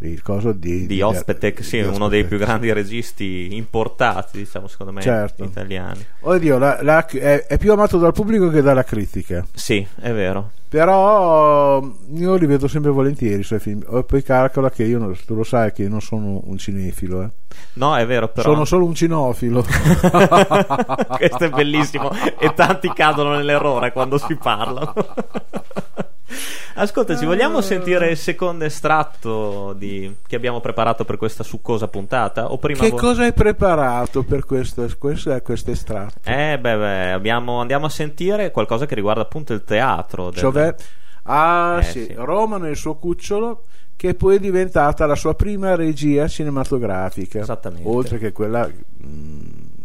il 0.00 0.22
coso 0.22 0.52
di, 0.52 0.86
di 0.86 1.00
Ospetek, 1.00 1.64
sì, 1.64 1.78
di 1.80 1.86
uno 1.86 2.08
dei 2.08 2.20
Ospetek, 2.20 2.26
più 2.28 2.38
grandi 2.38 2.72
registi 2.72 3.48
importati, 3.56 4.38
diciamo, 4.38 4.66
secondo 4.68 4.92
me, 4.92 5.00
Certo. 5.00 5.42
italiani. 5.44 6.04
Oddio, 6.20 6.58
la- 6.58 6.78
la- 6.82 7.06
è, 7.06 7.46
è 7.46 7.58
più 7.58 7.72
amato 7.72 7.96
dal 7.98 8.12
pubblico 8.12 8.48
che 8.50 8.60
dalla 8.60 8.84
critica. 8.84 9.46
Sì, 9.54 9.86
è 10.00 10.12
vero. 10.12 10.52
Però 10.68 11.80
io 12.14 12.34
li 12.34 12.46
vedo 12.46 12.66
sempre 12.66 12.90
volentieri 12.90 13.40
i 13.40 13.44
suoi 13.44 13.60
film. 13.60 14.04
Poi 14.04 14.22
calcola 14.22 14.70
che 14.70 14.82
io, 14.84 15.16
tu 15.24 15.34
lo 15.34 15.44
sai 15.44 15.72
che 15.72 15.82
io 15.82 15.88
non 15.88 16.00
sono 16.00 16.40
un 16.44 16.58
cinefilo, 16.58 17.22
eh. 17.22 17.30
No, 17.74 17.96
è 17.96 18.04
vero, 18.06 18.28
però. 18.28 18.50
sono 18.52 18.64
solo 18.64 18.84
un 18.84 18.94
cinofilo. 18.94 19.62
Questo 21.16 21.44
è 21.44 21.50
bellissimo. 21.50 22.10
e 22.38 22.52
tanti 22.54 22.92
cadono 22.92 23.36
nell'errore 23.36 23.92
quando 23.92 24.18
si 24.18 24.34
parla. 24.36 24.92
Ascolta, 26.78 27.16
ci 27.16 27.24
vogliamo 27.24 27.62
sentire 27.62 28.10
il 28.10 28.16
secondo 28.18 28.64
estratto 28.66 29.72
di- 29.72 30.14
che 30.26 30.36
abbiamo 30.36 30.60
preparato 30.60 31.06
per 31.06 31.16
questa 31.16 31.42
succosa 31.42 31.88
puntata? 31.88 32.52
O 32.52 32.58
prima 32.58 32.80
che 32.80 32.90
vo- 32.90 32.96
cosa 32.98 33.22
hai 33.22 33.32
preparato 33.32 34.22
per 34.24 34.44
questo, 34.44 34.86
questo, 34.98 35.40
questo 35.42 35.70
estratto? 35.70 36.18
Eh, 36.28 36.58
beh, 36.60 36.76
beh, 36.76 37.12
abbiamo- 37.12 37.60
andiamo 37.60 37.86
a 37.86 37.88
sentire 37.88 38.50
qualcosa 38.50 38.84
che 38.84 38.94
riguarda 38.94 39.22
appunto 39.22 39.54
il 39.54 39.64
teatro. 39.64 40.30
del- 40.30 40.38
Cioè, 40.38 40.74
ah 41.22 41.78
Eh, 41.78 41.82
sì, 41.82 42.04
sì. 42.04 42.12
Roma 42.14 42.58
nel 42.58 42.76
suo 42.76 42.96
cucciolo, 42.96 43.64
che 43.96 44.14
poi 44.14 44.36
è 44.36 44.38
diventata 44.38 45.06
la 45.06 45.14
sua 45.16 45.34
prima 45.34 45.74
regia 45.76 46.28
cinematografica, 46.28 47.38
Esattamente. 47.40 47.88
oltre 47.88 48.18
che 48.18 48.32
quella 48.32 48.68
mm, 48.68 49.40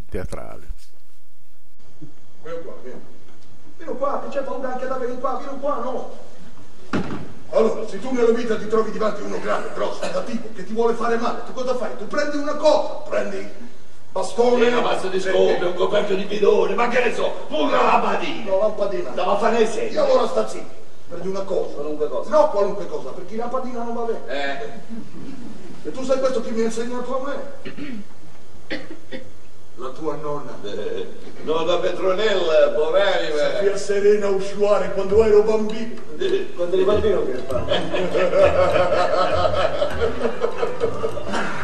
teatrale. 0.10 0.68
Vieni 2.44 2.60
qua, 2.64 2.74
vieni. 2.84 3.00
Vieni 3.78 3.98
qua, 3.98 4.22
che 4.28 4.38
c'è 4.38 4.44
paura 4.44 4.74
anche 4.74 4.88
da 4.88 4.96
venire 4.98 5.20
qua, 5.20 5.38
vieni 5.42 5.58
qua, 5.62 5.76
no. 5.82 6.30
Allora, 7.52 7.86
se 7.88 8.00
tu 8.00 8.12
nella 8.14 8.32
vita 8.32 8.58
ti 8.58 8.68
trovi 8.68 8.92
davanti 8.92 9.22
a 9.22 9.26
uno 9.26 9.40
grande, 9.40 9.72
grosso, 9.74 10.00
cattivo, 10.00 10.48
che 10.56 10.64
ti 10.64 10.74
vuole 10.74 10.94
fare 10.94 11.18
male, 11.18 11.42
tu 11.46 11.54
cosa 11.54 11.76
fai? 11.76 11.98
Tu 11.98 12.08
prendi 12.08 12.38
una 12.38 12.56
cosa, 12.56 12.88
prendi 13.10 13.50
bastone... 14.12 14.68
Una 14.68 14.82
mazza 14.82 15.08
di 15.08 15.20
scope, 15.20 15.60
un 15.66 15.74
coperchio 15.74 16.16
di 16.16 16.24
bidone, 16.24 16.76
ma 16.76 16.88
che 16.88 17.04
ne 17.04 17.14
so, 17.14 17.30
una 17.50 17.82
lampadina. 17.84 18.50
No, 18.50 18.60
lampadina. 18.60 19.10
Da 19.10 19.26
ma 19.26 19.38
fare 19.38 19.68
sei. 19.70 19.92
E 19.94 19.98
allora 19.98 20.28
sta 20.28 20.48
zitto. 20.48 20.80
Prendi 21.10 21.28
una 21.28 21.42
cosa. 21.42 21.74
Qualunque 21.74 22.08
cosa. 22.08 22.30
No, 22.30 22.50
qualunque 22.52 22.88
cosa, 22.88 23.10
perché 23.10 23.36
la 23.36 23.44
lampadina 23.44 23.84
non 23.84 23.94
va 23.96 24.04
bene. 24.04 24.22
Eh, 24.28 25.90
E 25.90 25.92
tu 25.92 26.04
sai 26.04 26.20
questo 26.20 26.42
che 26.42 26.52
mi 26.52 26.62
ha 26.62 26.66
insegnato 26.66 27.22
a 27.22 27.28
me? 27.28 28.90
La 29.82 29.90
tua 29.90 30.16
nonna. 30.16 30.56
eh, 30.64 31.08
nonna 31.42 31.78
Petronella, 31.78 32.70
poverina. 32.76 33.62
Via 33.62 33.76
Serena 33.76 34.28
a 34.28 34.30
usciare 34.30 34.92
quando 34.94 35.24
ero 35.24 35.42
bambino. 35.42 36.00
Quando 36.56 36.76
eri 36.76 36.84
bambino 36.84 37.26
che 37.26 37.38
fa? 37.48 37.66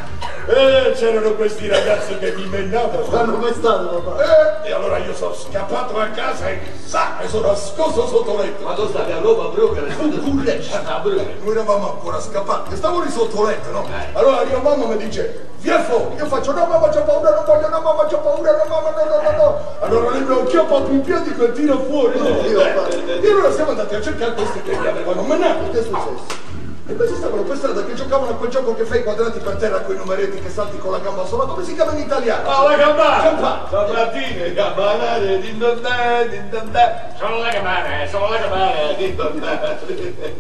Eh, 0.58 0.92
c'erano 0.94 1.34
questi 1.36 1.68
ragazzi 1.68 2.18
che 2.18 2.32
mi 2.32 2.48
mennavano. 2.48 3.04
Quando 3.04 3.38
mai 3.38 3.54
stato 3.54 4.02
papà? 4.02 4.64
Eh, 4.64 4.70
e 4.70 4.74
allora 4.74 4.98
io 4.98 5.14
sono 5.14 5.36
scappato 5.36 6.00
a 6.00 6.08
casa 6.08 6.50
e 6.50 6.60
sa, 6.84 7.20
e 7.22 7.28
sono 7.28 7.50
nascosto 7.50 8.08
sotto 8.08 8.36
letto. 8.38 8.64
Ma 8.66 8.74
tu 8.74 8.88
stavi 8.88 9.12
a 9.12 9.20
Roma 9.20 9.44
a 9.44 9.48
Bruckner? 9.50 9.96
Cullecci. 10.20 10.74
A 10.74 10.98
Bruckner. 11.00 11.36
Noi 11.44 11.52
eravamo 11.54 11.92
ancora 11.92 12.20
scappati, 12.20 12.76
stavo 12.76 13.02
lì 13.02 13.12
sotto 13.12 13.46
letto, 13.46 13.70
no? 13.70 13.86
Allora 14.14 14.44
mia 14.46 14.58
mamma 14.58 14.86
mi 14.88 14.98
dice, 14.98 15.48
via 15.60 15.80
fuori. 15.84 16.16
Io 16.16 16.26
faccio, 16.26 16.52
no 16.54 16.66
mamma 16.66 16.90
c'ho 16.90 17.04
paura, 17.04 17.36
non 17.36 17.44
voglio, 17.46 17.70
no 17.70 17.82
mamma 17.82 18.06
c'ho 18.06 18.18
paura, 18.18 18.52
no 18.52 18.64
mamma, 18.68 18.90
no, 18.90 19.06
no, 19.06 19.22
no, 19.22 19.38
no. 19.38 19.62
Allora 19.82 20.10
lei 20.10 20.22
mi 20.22 20.40
ha 20.40 20.44
chiappato 20.44 20.90
in 20.90 21.02
piedi 21.02 21.36
e 21.38 21.52
tira 21.52 21.78
fuori. 21.78 22.18
No? 22.18 22.28
Io, 22.48 22.62
Eh, 22.62 23.20
E 23.22 23.30
allora 23.30 23.52
siamo 23.52 23.70
andati 23.72 23.94
a 23.94 24.02
cercare 24.02 24.34
questi 24.34 24.62
che 24.64 24.76
mi 24.76 24.88
avevano 24.88 25.22
menato. 25.22 25.70
Che 25.72 25.80
è 25.80 25.84
successo? 25.84 26.46
E 26.90 26.96
questi 26.96 27.16
stavano 27.16 27.42
per 27.42 27.58
strada 27.58 27.84
che 27.84 27.94
giocavano 27.96 28.32
a 28.32 28.36
quel 28.36 28.50
gioco 28.50 28.74
che 28.74 28.86
fai 28.86 29.00
i 29.00 29.04
quadrati 29.04 29.40
per 29.40 29.58
terra 29.58 29.82
con 29.82 29.94
i 29.94 29.98
numeretti 29.98 30.40
che 30.40 30.50
salti 30.50 30.78
con 30.78 30.92
la 30.92 31.00
gamba 31.00 31.26
sola. 31.26 31.44
Come 31.44 31.66
si 31.66 31.76
chiama 31.76 31.92
in 31.92 32.00
italiano? 32.00 32.50
Oh, 32.50 32.70
la 32.70 32.78
campana! 32.78 33.24
Campana. 33.24 33.68
Stamattina, 33.68 34.54
campanare, 34.54 35.40
din 35.40 35.58
don 35.58 35.82
dan, 35.82 36.30
din 36.30 36.50
don 36.50 36.72
dan. 36.72 36.92
Sono 37.18 37.40
la 37.40 37.50
campana, 37.50 38.08
sono 38.08 38.30
la 38.30 38.38
campana, 38.40 38.94
din 38.98 39.16
don 39.18 39.40
dan. 39.40 39.60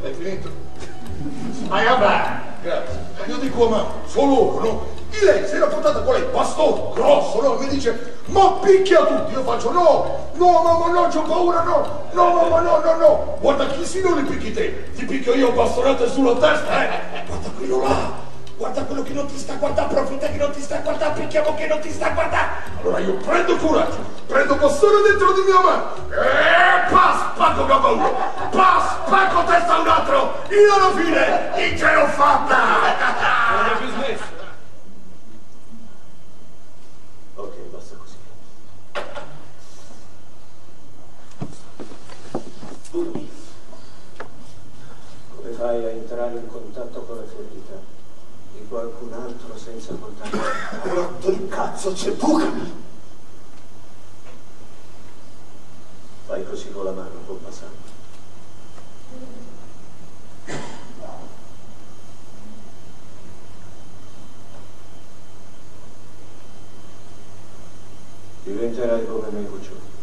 È 0.01 0.11
finito. 0.11 0.49
La 1.67 1.83
campana. 1.83 2.41
Grazie. 2.61 3.05
Io 3.25 3.37
dico 3.37 3.65
a 3.65 3.69
mamma, 3.69 3.91
solo 4.05 4.59
loro, 4.61 4.87
E 5.09 5.23
lei 5.23 5.47
si 5.47 5.55
era 5.55 5.67
portata 5.67 6.01
con 6.01 6.13
lei, 6.13 6.23
bastone, 6.31 6.93
grosso, 6.93 7.41
no? 7.41 7.55
Mi 7.55 7.67
dice, 7.67 8.17
ma 8.25 8.51
picchia 8.61 9.05
tutti. 9.05 9.33
Io 9.33 9.43
faccio, 9.43 9.71
no, 9.71 10.29
no 10.33 10.61
mamma, 10.61 10.87
no, 10.91 11.07
c'ho 11.07 11.21
paura, 11.21 11.61
no. 11.63 12.05
No 12.11 12.33
mamma, 12.33 12.59
no, 12.59 12.81
no, 12.83 12.95
no. 12.95 13.37
Guarda 13.39 13.67
chi 13.67 13.85
si 13.85 14.01
non 14.01 14.17
li 14.17 14.23
picchi 14.23 14.53
te. 14.53 14.91
Ti 14.93 15.05
picchio 15.05 15.33
io 15.33 15.51
bastonate 15.51 16.09
sulla 16.09 16.33
testa, 16.33 16.83
eh. 16.83 17.23
Guarda 17.25 17.49
quello 17.57 17.81
là. 17.81 18.25
Guarda 18.57 18.83
quello 18.85 19.03
che 19.03 19.13
non 19.13 19.27
ti 19.27 19.37
sta 19.37 19.53
guardando, 19.53 19.93
proprio 19.93 20.17
te 20.17 20.31
che 20.31 20.37
non 20.37 20.51
ti 20.51 20.61
sta 20.61 20.77
guardando, 20.77 21.19
picchiamo 21.19 21.53
che 21.53 21.67
non 21.67 21.79
ti 21.79 21.91
sta 21.91 22.09
guardando. 22.09 22.53
Allora 22.81 22.99
io 22.99 23.13
prendo 23.17 23.55
coraggio, 23.57 23.97
prendo 24.25 24.55
bastone 24.55 25.01
dentro 25.07 25.31
di 25.33 25.41
mia 25.45 25.61
mano. 25.61 25.83
E 26.09 26.91
pa, 26.91 27.33
spacco 27.35 27.65
gamba 27.67 27.87
uno. 27.89 28.11
Pa, 28.49 28.99
spacco 29.05 29.43
testa 29.43 29.75
a 29.75 29.79
un 29.79 29.87
altro. 29.87 30.33
Io 30.49 30.73
alla 30.73 30.91
fine, 30.95 31.77
ce 31.77 31.93
l'ho 31.93 32.07
fatta. 32.07 32.55
Non 33.51 33.65
hai 33.65 33.77
più 33.77 33.89
smesso. 33.91 34.26
Burmi, 42.97 43.29
come 45.35 45.51
fai 45.51 45.85
a 45.85 45.89
entrare 45.89 46.39
in 46.39 46.47
contatto 46.47 47.01
con 47.01 47.17
la 47.17 47.25
ferita 47.27 47.79
di 48.53 48.65
qualcun 48.67 49.13
altro 49.13 49.55
senza 49.55 49.93
contatto? 49.93 50.39
Rotto 50.81 51.29
il 51.29 51.47
cazzo, 51.47 51.93
c'è 51.93 52.11
buca. 52.13 52.51
Fai 56.25 56.43
così 56.43 56.71
con 56.71 56.85
la 56.85 56.91
mano, 56.91 57.19
col 57.27 57.37
passante. 57.37 57.89
Diventerai 68.41 69.05
come 69.05 69.29
me, 69.29 69.45
cucciolo. 69.45 69.96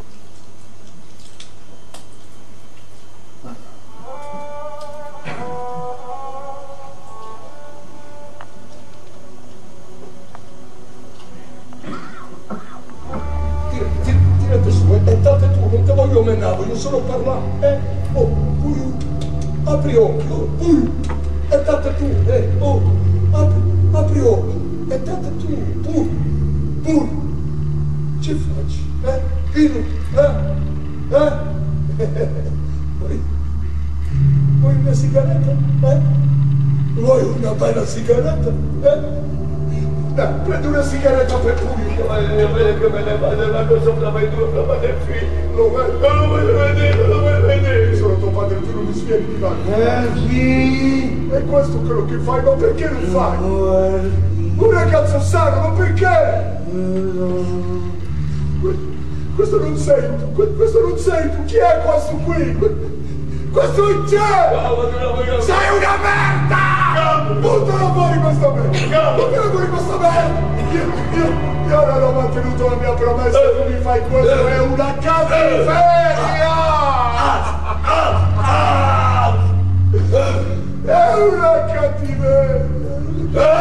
Una 37.85 37.87
sigaretta, 37.87 38.49
eh? 38.83 39.23
Dai, 40.15 40.33
prendi 40.45 40.67
una 40.69 40.83
sigaretta 40.83 41.37
per 41.37 41.55
pulire. 41.55 42.35
Io 42.37 42.53
vedo 42.53 42.79
che 42.81 42.89
me 42.89 43.03
ne 43.03 43.17
va 43.19 43.35
della 43.35 43.67
cosa 43.67 43.83
sopra 43.83 44.11
me 44.11 44.21
me 44.65 44.79
ne 44.81 44.95
figlio. 45.05 45.27
Lo 45.55 45.71
vedo. 45.73 45.99
Non 46.09 46.17
lo 46.19 46.27
voglio 46.29 46.57
vedere, 46.59 46.97
non 46.97 47.09
lo 47.09 47.21
voglio 47.21 47.47
vedere. 47.47 47.97
Sono 47.97 48.17
tuo 48.19 48.29
padre, 48.31 48.61
tu 48.61 48.75
non 48.75 48.85
mi 48.85 48.93
svieni 48.95 49.27
di 49.27 49.37
mano. 49.39 49.57
Perché? 49.67 51.37
E 51.37 51.45
questo 51.45 51.77
è 51.77 51.87
quello 51.87 52.05
che 52.07 52.17
fai, 52.19 52.43
ma 52.43 52.51
perché 52.53 52.89
lo 52.89 52.99
fai? 53.19 53.37
Guardi. 53.39 54.13
Un 54.57 54.71
ragazzo 54.71 55.21
sano, 55.21 55.61
ma 55.69 55.75
perché? 55.75 56.63
Que- 58.61 58.93
Questo 59.35 59.59
non 59.59 59.77
sei 59.77 60.01
tu, 60.19 60.33
que- 60.33 60.55
questo 60.55 60.81
non 60.81 60.97
sei 60.97 61.29
tu, 61.31 61.45
chi 61.45 61.57
è 61.57 61.81
questo 61.85 62.13
qui? 62.25 62.55
Que- 62.57 62.93
Questo 63.51 63.83
è! 64.15 64.51
No, 64.55 64.61
ma 64.61 64.69
voglio 65.11 65.41
Sei 65.41 65.77
una 65.77 65.97
merda! 66.03 66.74
Buttala 67.25 67.93
fuori 67.93 68.19
questa 68.19 68.51
merda! 68.51 69.13
Buttala 69.13 69.51
fuori 69.51 69.69
questa 69.69 69.97
merda! 69.97 70.53
Io, 70.73 70.85
io, 71.13 71.27
io 71.69 71.87
non 71.87 72.03
ho 72.03 72.13
mantenuto 72.13 72.69
la 72.69 72.77
mia 72.77 72.93
promessa, 72.93 73.39
tu 73.39 73.73
mi 73.73 73.81
fai 73.81 74.01
questo, 74.09 74.47
è 74.47 74.61
una 74.61 74.95
cattiveria! 75.01 75.73
È 80.85 81.15
una 81.15 81.65
cattiveria! 81.65 82.73
Una 83.35 83.53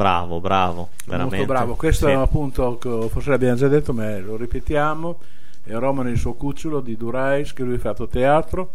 Bravo, 0.00 0.40
bravo, 0.40 0.88
veramente. 1.04 1.36
Molto 1.36 1.52
bravo. 1.52 1.74
Questo 1.74 2.06
Sì. 2.06 2.12
è 2.12 2.14
appunto, 2.14 2.78
forse 3.10 3.28
l'abbiamo 3.28 3.56
già 3.56 3.68
detto, 3.68 3.92
ma 3.92 4.18
lo 4.18 4.34
ripetiamo. 4.36 5.18
È 5.62 5.74
Roma 5.74 6.02
nel 6.02 6.16
suo 6.16 6.32
cucciolo 6.32 6.80
di 6.80 6.96
Durais, 6.96 7.52
che 7.52 7.62
lui 7.64 7.74
ha 7.74 7.78
fatto 7.78 8.08
teatro, 8.08 8.70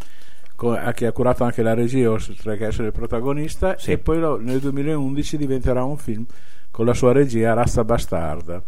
che 0.94 1.06
ha 1.08 1.12
curato 1.12 1.44
anche 1.44 1.64
la 1.64 1.74
regia, 1.74 2.12
oltre 2.12 2.58
che 2.58 2.68
essere 2.68 2.88
il 2.90 2.94
protagonista. 2.94 3.76
Sì. 3.80 3.94
E 3.94 3.98
poi 3.98 4.20
lo- 4.20 4.38
nel 4.40 4.60
2011 4.60 5.36
diventerà 5.38 5.84
un 5.84 5.98
film 5.98 6.26
con 6.70 6.86
la 6.86 6.94
sua 6.94 7.12
regia 7.12 7.54
Razza 7.54 7.84
Bastarda. 7.84 8.62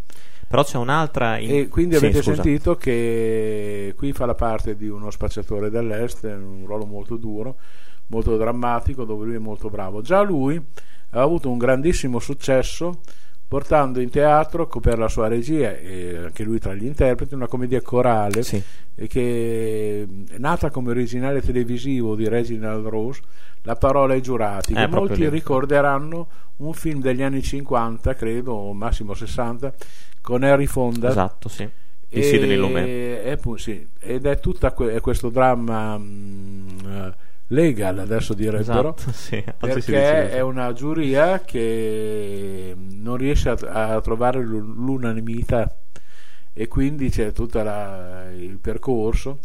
Però 0.48 0.64
c'è 0.64 0.78
un'altra. 0.80 1.38
In... 1.38 1.54
E 1.56 1.68
quindi 1.68 1.96
Sì, 1.96 2.06
avete 2.06 2.24
scusa. 2.24 2.42
sentito 2.42 2.76
che 2.76 3.94
qui 3.96 4.14
fa 4.14 4.26
la 4.26 4.34
parte 4.34 4.76
di 4.76 4.88
uno 4.88 5.12
spacciatore 5.12 5.70
dell'est, 5.70 6.24
un 6.24 6.64
ruolo 6.66 6.86
molto 6.86 7.18
duro, 7.18 7.58
molto 8.08 8.36
drammatico, 8.36 9.04
dove 9.04 9.26
lui 9.28 9.36
è 9.36 9.40
molto 9.40 9.70
bravo. 9.70 10.02
Già 10.02 10.22
lui 10.22 10.60
ha 11.12 11.22
avuto 11.22 11.50
un 11.50 11.58
grandissimo 11.58 12.20
successo 12.20 13.02
portando 13.48 14.02
in 14.02 14.10
teatro 14.10 14.68
per 14.68 14.98
la 14.98 15.08
sua 15.08 15.28
regia 15.30 15.76
e 15.78 16.18
anche 16.18 16.44
lui 16.44 16.60
tra 16.60 16.74
gli 16.74 16.86
interpreti 16.86 17.34
una 17.34 17.48
commedia 17.48 17.82
corale 17.82 18.44
Sì. 18.44 18.62
che 19.08 20.08
è 20.30 20.38
nata 20.38 20.70
come 20.70 20.90
originale 20.92 21.42
televisivo 21.42 22.16
di 22.16 22.28
Reginald 22.28 22.86
Rose 22.88 23.22
La 23.62 23.76
parola 23.78 24.14
ai 24.14 24.22
giurati 24.22 24.74
Eh, 24.74 24.88
molti 24.88 25.20
lì. 25.22 25.30
ricorderanno 25.30 26.28
un 26.58 26.74
film 26.74 27.00
degli 27.02 27.22
anni 27.22 27.42
50 27.42 28.14
credo 28.16 28.52
o 28.54 28.74
massimo 28.74 29.14
60 29.14 29.74
con 30.22 30.44
Harry 30.44 30.66
Fonda 30.66 31.10
Esatto, 31.10 31.48
sì. 31.48 31.70
Di 32.10 32.24
Sidney 32.24 32.56
Lumet. 32.58 32.86
ed 34.00 34.26
è 34.26 34.40
tutto 34.40 34.74
questo 35.02 35.30
dramma 35.30 35.98
mm, 35.98 36.68
eh, 36.86 37.14
legal 37.48 38.00
adesso 38.00 38.34
direbbero 38.34 38.96
Esatto, 38.98 39.12
sì. 39.16 39.44
Perché 39.58 40.30
è 40.32 40.42
una 40.42 40.74
giuria 40.74 41.42
che 41.42 42.76
non 42.76 43.16
riesce 43.18 43.50
a, 43.50 43.94
a 43.96 44.02
trovare 44.02 44.42
l'u- 44.42 44.74
l'unanimità 44.76 45.74
e 46.54 46.68
quindi 46.68 47.10
c'è 47.10 47.32
tutto 47.32 47.60
il 47.60 48.58
percorso 48.60 49.40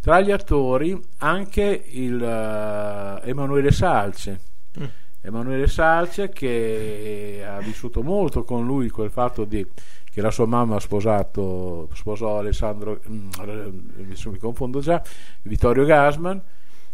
tra 0.00 0.20
gli 0.20 0.30
attori 0.30 0.98
anche 1.18 1.84
il 1.90 2.22
eh, 2.22 3.28
Emanuele 3.28 3.70
Salce 3.72 4.40
Mm. 4.78 4.84
Emanuele 5.22 5.66
Salce 5.68 6.28
che 6.28 7.42
ha 7.48 7.58
vissuto 7.60 8.02
molto 8.02 8.44
con 8.44 8.66
lui 8.66 8.90
quel 8.90 9.10
fatto 9.10 9.44
di 9.44 9.66
che 10.12 10.20
la 10.20 10.30
sua 10.30 10.44
mamma 10.44 10.76
ha 10.76 10.80
sposato 10.80 11.88
sposò 11.94 12.38
Alessandro 12.38 13.00
mm, 13.08 13.30
adesso 13.38 14.30
mi 14.30 14.36
confondo 14.38 14.80
già 14.80 15.02
Vittorio 15.42 15.84
Gasman 15.86 16.42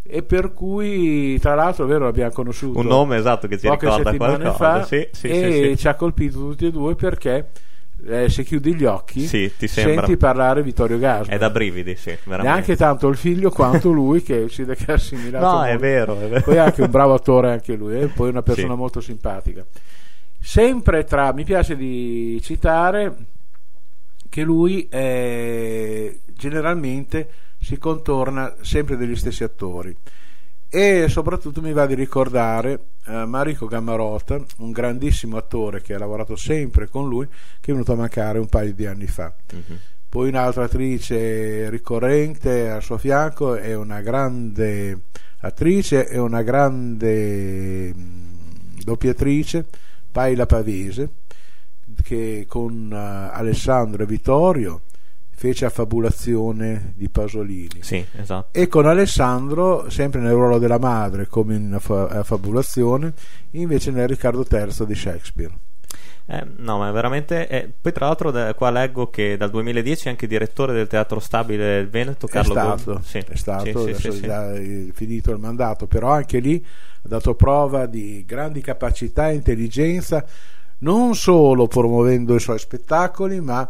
e 0.04 0.22
per 0.22 0.52
cui 0.52 1.38
tra 1.38 1.54
l'altro 1.54 1.84
è 1.84 1.88
vero 1.88 2.04
l'abbiamo 2.04 2.32
conosciuto 2.32 2.78
Un 2.78 2.86
nome 2.86 3.16
esatto 3.16 3.46
che 3.46 3.58
ci 3.58 3.68
ricorda 3.68 4.14
qualcosa. 4.16 4.52
fa 4.52 4.82
Sì, 4.84 5.08
sì, 5.12 5.28
e 5.28 5.68
sì, 5.70 5.76
ci 5.78 5.88
ha 5.88 5.94
colpito 5.94 6.38
tutti 6.38 6.66
e 6.66 6.70
due 6.72 6.94
perché 6.96 7.50
eh, 8.04 8.28
se 8.28 8.42
chiudi 8.42 8.74
gli 8.74 8.84
occhi 8.84 9.26
senti 9.28 10.16
parlare 10.16 10.62
Vittorio 10.64 10.98
Gasman 10.98 11.32
È 11.36 11.38
da 11.38 11.50
brividi, 11.50 11.94
sì, 11.94 12.10
veramente. 12.24 12.42
neanche 12.52 12.76
tanto 12.76 13.06
il 13.06 13.16
figlio 13.16 13.50
quanto 13.50 13.90
lui 13.94 14.22
che 14.22 14.48
si 14.48 14.62
ha 14.62 14.92
assimilato 14.92 15.44
No, 15.44 15.62
è 15.62 15.68
molto. 15.68 15.78
vero, 15.78 16.20
è 16.20 16.28
vero. 16.28 16.42
poi 16.42 16.54
è 16.56 16.58
anche 16.58 16.82
un 16.82 16.90
bravo 16.90 17.14
attore 17.14 17.52
anche 17.52 17.74
lui 17.76 18.00
e 18.00 18.06
poi 18.08 18.28
una 18.30 18.42
persona 18.42 18.74
molto 18.74 19.00
simpatica 19.00 19.64
sempre 20.40 21.04
tra 21.04 21.32
mi 21.32 21.44
piace 21.44 21.76
di 21.76 22.40
citare 22.42 23.14
che 24.28 24.42
lui 24.42 24.88
eh, 24.88 26.20
generalmente 26.34 27.28
si 27.62 27.78
contorna 27.78 28.56
sempre 28.60 28.96
degli 28.96 29.14
stessi 29.14 29.44
attori 29.44 29.96
e 30.68 31.06
soprattutto 31.08 31.60
mi 31.60 31.72
va 31.72 31.86
di 31.86 31.94
ricordare 31.94 32.86
eh, 33.06 33.24
Marico 33.26 33.66
Gammarotta, 33.66 34.42
un 34.58 34.72
grandissimo 34.72 35.36
attore 35.36 35.82
che 35.82 35.94
ha 35.94 35.98
lavorato 35.98 36.34
sempre 36.34 36.88
con 36.88 37.08
lui, 37.08 37.26
che 37.26 37.70
è 37.70 37.72
venuto 37.72 37.92
a 37.92 37.96
mancare 37.96 38.38
un 38.38 38.46
paio 38.48 38.72
di 38.72 38.86
anni 38.86 39.06
fa. 39.06 39.34
Mhm. 39.52 39.78
Poi 40.08 40.28
un'altra 40.28 40.64
attrice 40.64 41.70
ricorrente 41.70 42.70
al 42.70 42.82
suo 42.82 42.98
fianco 42.98 43.54
è 43.54 43.74
una 43.74 44.00
grande 44.00 45.02
attrice 45.40 46.08
e 46.08 46.18
una 46.18 46.42
grande 46.42 47.94
mh, 47.94 48.82
doppiatrice, 48.82 49.66
Paila 50.10 50.46
Pavese, 50.46 51.08
che 52.02 52.46
con 52.48 52.90
eh, 52.90 52.96
Alessandro 52.96 54.02
e 54.02 54.06
Vittorio 54.06 54.82
fece 55.42 55.64
affabulazione 55.64 56.92
di 56.94 57.08
Pasolini. 57.08 57.80
Sì, 57.80 58.06
esatto. 58.16 58.56
E 58.56 58.68
con 58.68 58.86
Alessandro, 58.86 59.90
sempre 59.90 60.20
nel 60.20 60.34
ruolo 60.34 60.58
della 60.58 60.78
madre, 60.78 61.26
come 61.26 61.56
in 61.56 61.74
Affa- 61.74 62.10
Affabulazione, 62.10 63.12
invece 63.50 63.90
nel 63.90 64.06
Riccardo 64.06 64.46
III 64.48 64.86
di 64.86 64.94
Shakespeare. 64.94 65.52
Eh, 66.26 66.46
no, 66.58 66.78
ma 66.78 66.92
veramente. 66.92 67.48
eh, 67.48 67.68
poi, 67.80 67.90
tra 67.90 68.06
l'altro, 68.06 68.30
da- 68.30 68.54
qua 68.54 68.70
leggo 68.70 69.10
che 69.10 69.36
dal 69.36 69.50
2010 69.50 70.06
è 70.06 70.10
anche 70.10 70.28
direttore 70.28 70.74
del 70.74 70.86
Teatro 70.86 71.18
Stabile 71.18 71.64
del 71.64 71.88
Veneto, 71.88 72.28
Carlo 72.28 72.52
è 72.54 72.58
stato. 72.58 73.00
Sì, 73.02 73.18
è 73.18 73.34
stato 73.34 73.92
sì, 73.92 74.12
sì, 74.12 74.24
è 74.24 74.86
finito 74.92 75.32
il 75.32 75.40
mandato, 75.40 75.88
però 75.88 76.12
anche 76.12 76.38
lì 76.38 76.64
ha 76.64 77.08
dato 77.08 77.34
prova 77.34 77.86
di 77.86 78.24
grandi 78.24 78.60
capacità 78.60 79.28
e 79.28 79.34
intelligenza, 79.34 80.24
non 80.78 81.16
solo 81.16 81.66
promuovendo 81.66 82.32
i 82.36 82.40
suoi 82.40 82.60
spettacoli, 82.60 83.40
ma 83.40 83.68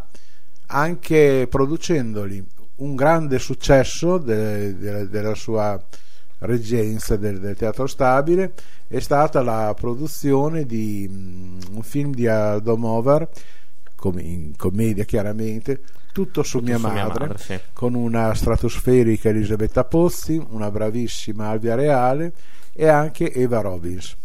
anche 0.73 1.47
producendoli. 1.49 2.43
Un 2.75 2.95
grande 2.95 3.37
successo 3.39 4.17
de- 4.17 4.75
de- 4.77 5.07
della 5.07 5.35
sua 5.35 5.81
reggenza 6.39 7.15
del, 7.15 7.39
del 7.39 7.55
Teatro 7.55 7.87
Stabile 7.87 8.53
è 8.87 8.99
stata 8.99 9.41
la 9.41 9.73
produzione 9.79 10.65
di 10.65 11.07
mm, 11.09 11.59
un 11.73 11.83
film 11.83 12.13
di 12.13 12.27
Aldomovar, 12.27 13.29
come 13.95 14.21
in 14.21 14.55
commedia 14.57 15.03
chiaramente, 15.03 15.81
tutto 16.11 16.43
su, 16.43 16.59
mia, 16.59 16.77
su 16.77 16.87
mia 16.87 17.05
madre, 17.05 17.27
madre, 17.27 17.37
sì. 17.37 17.59
con 17.71 17.93
una 17.93 18.33
stratosferica 18.33 19.29
Elisabetta 19.29 19.83
Pozzi, 19.85 20.43
una 20.49 20.69
bravissima 20.69 21.49
Alvia 21.49 21.75
Reale 21.75 22.33
e 22.73 22.87
anche 22.87 23.31
Eva 23.31 23.61
Robbins. 23.61 24.15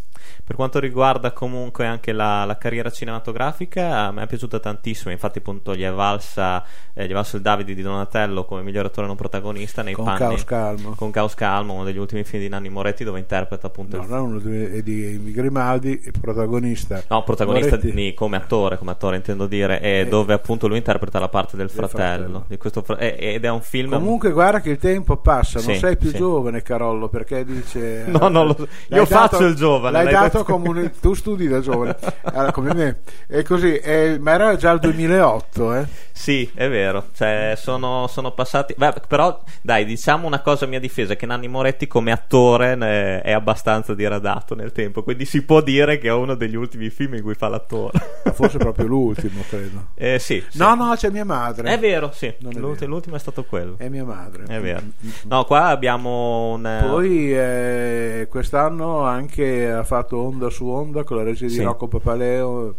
Per 0.48 0.56
quanto 0.56 0.78
riguarda 0.80 1.32
comunque 1.32 1.84
anche 1.84 2.11
la, 2.12 2.46
la 2.46 2.56
carriera 2.56 2.88
cinematografica, 2.90 4.06
a 4.06 4.12
me 4.12 4.22
è 4.22 4.26
piaciuta 4.26 4.58
tantissimo. 4.58 5.11
Infatti, 5.12 5.38
appunto, 5.40 5.74
gli 5.76 5.82
è 5.82 5.90
valsa, 5.92 6.64
eh, 6.94 7.06
gli 7.06 7.11
è 7.11 7.12
valso 7.12 7.37
il 7.37 7.42
Davide 7.42 7.74
di 7.74 7.82
Donatello 7.82 8.46
come 8.46 8.62
miglior 8.62 8.87
attore 8.87 9.06
non 9.06 9.14
protagonista 9.14 9.82
nei 9.82 9.92
Con 9.92 10.06
panni 10.06 10.18
Caos 10.18 10.44
Calmo. 10.44 10.94
con 10.96 11.11
Caos 11.11 11.34
Calmo, 11.34 11.74
uno 11.74 11.84
degli 11.84 11.98
ultimi 11.98 12.24
film 12.24 12.42
di 12.42 12.48
Nanni 12.48 12.70
Moretti, 12.70 13.04
dove 13.04 13.18
interpreta 13.18 13.66
appunto 13.66 13.98
No, 13.98 14.02
il 14.04 14.08
non 14.08 14.20
uno 14.22 14.38
di, 14.38 14.82
di 14.82 15.32
Grimaldi, 15.32 16.00
protagonista. 16.18 17.02
No, 17.08 17.22
protagonista 17.24 17.76
di- 17.76 18.14
come 18.14 18.37
attore, 18.38 18.78
come 18.78 18.92
attore 18.92 19.16
intendo 19.16 19.46
dire, 19.46 19.82
e 19.82 19.98
Eh. 20.00 20.06
dove 20.08 20.32
appunto 20.32 20.66
lui 20.66 20.78
interpreta 20.78 21.18
la 21.18 21.28
parte 21.28 21.58
del 21.58 21.68
fratello. 21.68 21.88
fratello. 22.06 22.44
di 22.48 22.56
questo 22.56 22.80
fra- 22.80 22.96
ed 22.98 23.44
è 23.44 23.50
un 23.50 23.61
film. 23.61 23.90
Comunque 23.90 24.30
guarda 24.32 24.61
che 24.62 24.70
il 24.70 24.78
tempo 24.78 25.18
passa, 25.18 25.61
non 25.61 25.74
Sì, 25.74 25.78
sei 25.78 25.98
più 25.98 26.08
sì. 26.08 26.16
giovane 26.16 26.62
Carollo 26.62 27.08
perché 27.11 27.44
dice... 27.44 28.04
No, 28.06 28.28
non 28.28 28.46
lo 28.46 28.56
Io 28.88 29.04
faccio 29.04 29.44
il 29.44 29.54
giovane, 29.54 29.92
L'hai 29.92 30.04
l'hai 30.04 30.12
dato 30.14 30.37
detto. 30.38 30.53
come 30.53 30.68
un... 30.68 30.90
Tu 31.01 31.14
studi 31.14 31.48
da 31.48 31.61
giovane, 31.61 31.96
allora, 32.22 32.53
come 32.53 32.74
me. 32.74 33.01
E 33.27 33.42
così, 33.42 33.77
eh, 33.77 34.18
ma 34.20 34.33
era 34.33 34.57
già 34.57 34.70
il 34.72 34.81
2008, 34.81 35.74
eh? 35.74 35.87
Sì, 36.12 36.51
è 36.55 36.68
vero. 36.68 37.07
Cioè, 37.14 37.55
sono, 37.57 38.07
sono 38.09 38.33
passati. 38.33 38.74
Beh, 38.77 38.94
però, 39.07 39.40
dai, 39.62 39.85
diciamo 39.85 40.27
una 40.27 40.40
cosa 40.40 40.64
a 40.64 40.68
mia 40.68 40.81
difesa: 40.81 41.14
che 41.14 41.27
Nanni 41.27 41.46
Moretti 41.48 41.87
come 41.87 42.11
attore 42.12 42.74
ne- 42.74 43.20
è 43.22 43.33
abbastanza 43.33 43.94
diradato 43.94 44.55
nel 44.55 44.72
tempo. 44.72 45.03
Quindi 45.05 45.24
si 45.24 45.42
può 45.44 45.61
dire 45.61 45.98
che 45.98 46.09
è 46.09 46.12
uno 46.12 46.35
degli 46.35 46.57
ultimi 46.57 46.90
film 46.90 47.14
in 47.14 47.22
cui 47.22 47.35
fa 47.35 47.48
l'attore. 47.48 47.98
Forse 48.33 48.59
proprio 48.59 48.87
l'ultimo, 48.87 49.42
credo. 49.48 49.87
Eh, 49.94 50.18
sì, 50.18 50.44
sì. 50.48 50.59
No, 50.59 50.74
no, 50.74 50.92
c'è 50.96 51.11
mia 51.11 51.24
madre. 51.24 51.72
È 51.72 51.79
vero, 51.79 52.11
sì. 52.12 52.27
È 52.27 52.35
L'ultimo, 52.40 52.72
vero. 52.72 52.87
l'ultimo 52.87 53.16
è 53.16 53.18
stato 53.20 53.44
quello. 53.44 53.74
È 53.79 53.88
mia 53.88 54.05
madre. 54.05 54.42
È 54.48 54.61
vero. 54.61 54.81
Mm, 54.83 54.88
mm, 55.05 55.09
mm. 55.09 55.11
No, 55.29 55.44
qua 55.44 55.66
abbiamo 55.66 56.53
un. 56.55 56.66
eh, 56.66 56.85
Poi 56.85 57.33
eh, 57.38 58.27
quest'anno 58.29 59.03
anche 59.03 59.70
ha 59.70 59.85
fatto 59.85 60.28
Onda 60.29 60.51
su 60.51 60.67
Onda 60.67 61.05
con 61.05 61.17
la 61.17 61.23
regia 61.23 61.47
di 61.47 61.53
Sì. 61.53 61.62
Rocco 61.62 61.88
Papaleo. 61.88 62.77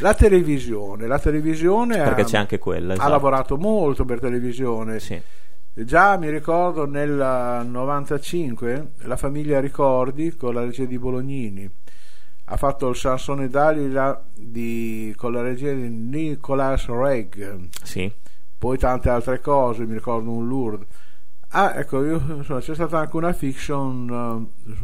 La 0.00 0.12
televisione, 0.14 1.06
la 1.06 1.18
televisione 1.18 1.96
Perché 1.96 2.20
ha, 2.20 2.24
c'è 2.24 2.36
anche 2.36 2.58
quella. 2.58 2.92
ha 2.92 2.96
esatto. 2.96 3.10
lavorato 3.10 3.56
molto 3.56 4.04
per 4.04 4.20
televisione. 4.20 5.00
Sì. 5.00 5.20
Già 5.72 6.16
mi 6.18 6.30
ricordo 6.30 6.86
nel 6.86 7.66
95 7.66 8.92
la 9.02 9.16
famiglia 9.16 9.60
Ricordi 9.60 10.34
con 10.36 10.54
la 10.54 10.62
regia 10.62 10.84
di 10.84 10.98
Bolognini 10.98 11.70
ha 12.48 12.56
fatto 12.56 12.88
il 12.88 12.96
Sansone 12.96 13.48
Dalila 13.48 14.22
di, 14.34 15.12
con 15.16 15.32
la 15.32 15.42
regia 15.42 15.72
di 15.72 15.88
Nicolas 15.88 16.86
Reg 16.86 17.68
Sì. 17.82 18.10
poi 18.56 18.78
tante 18.78 19.08
altre 19.10 19.40
cose, 19.40 19.84
mi 19.84 19.94
ricordo 19.94 20.30
un 20.30 20.46
Lourdes. 20.46 20.86
Ah, 21.50 21.74
ecco, 21.78 22.04
io, 22.04 22.22
insomma, 22.36 22.60
c'è 22.60 22.74
stata 22.74 22.98
anche 22.98 23.16
una 23.16 23.32
fiction 23.32 24.50
eh, 24.66 24.74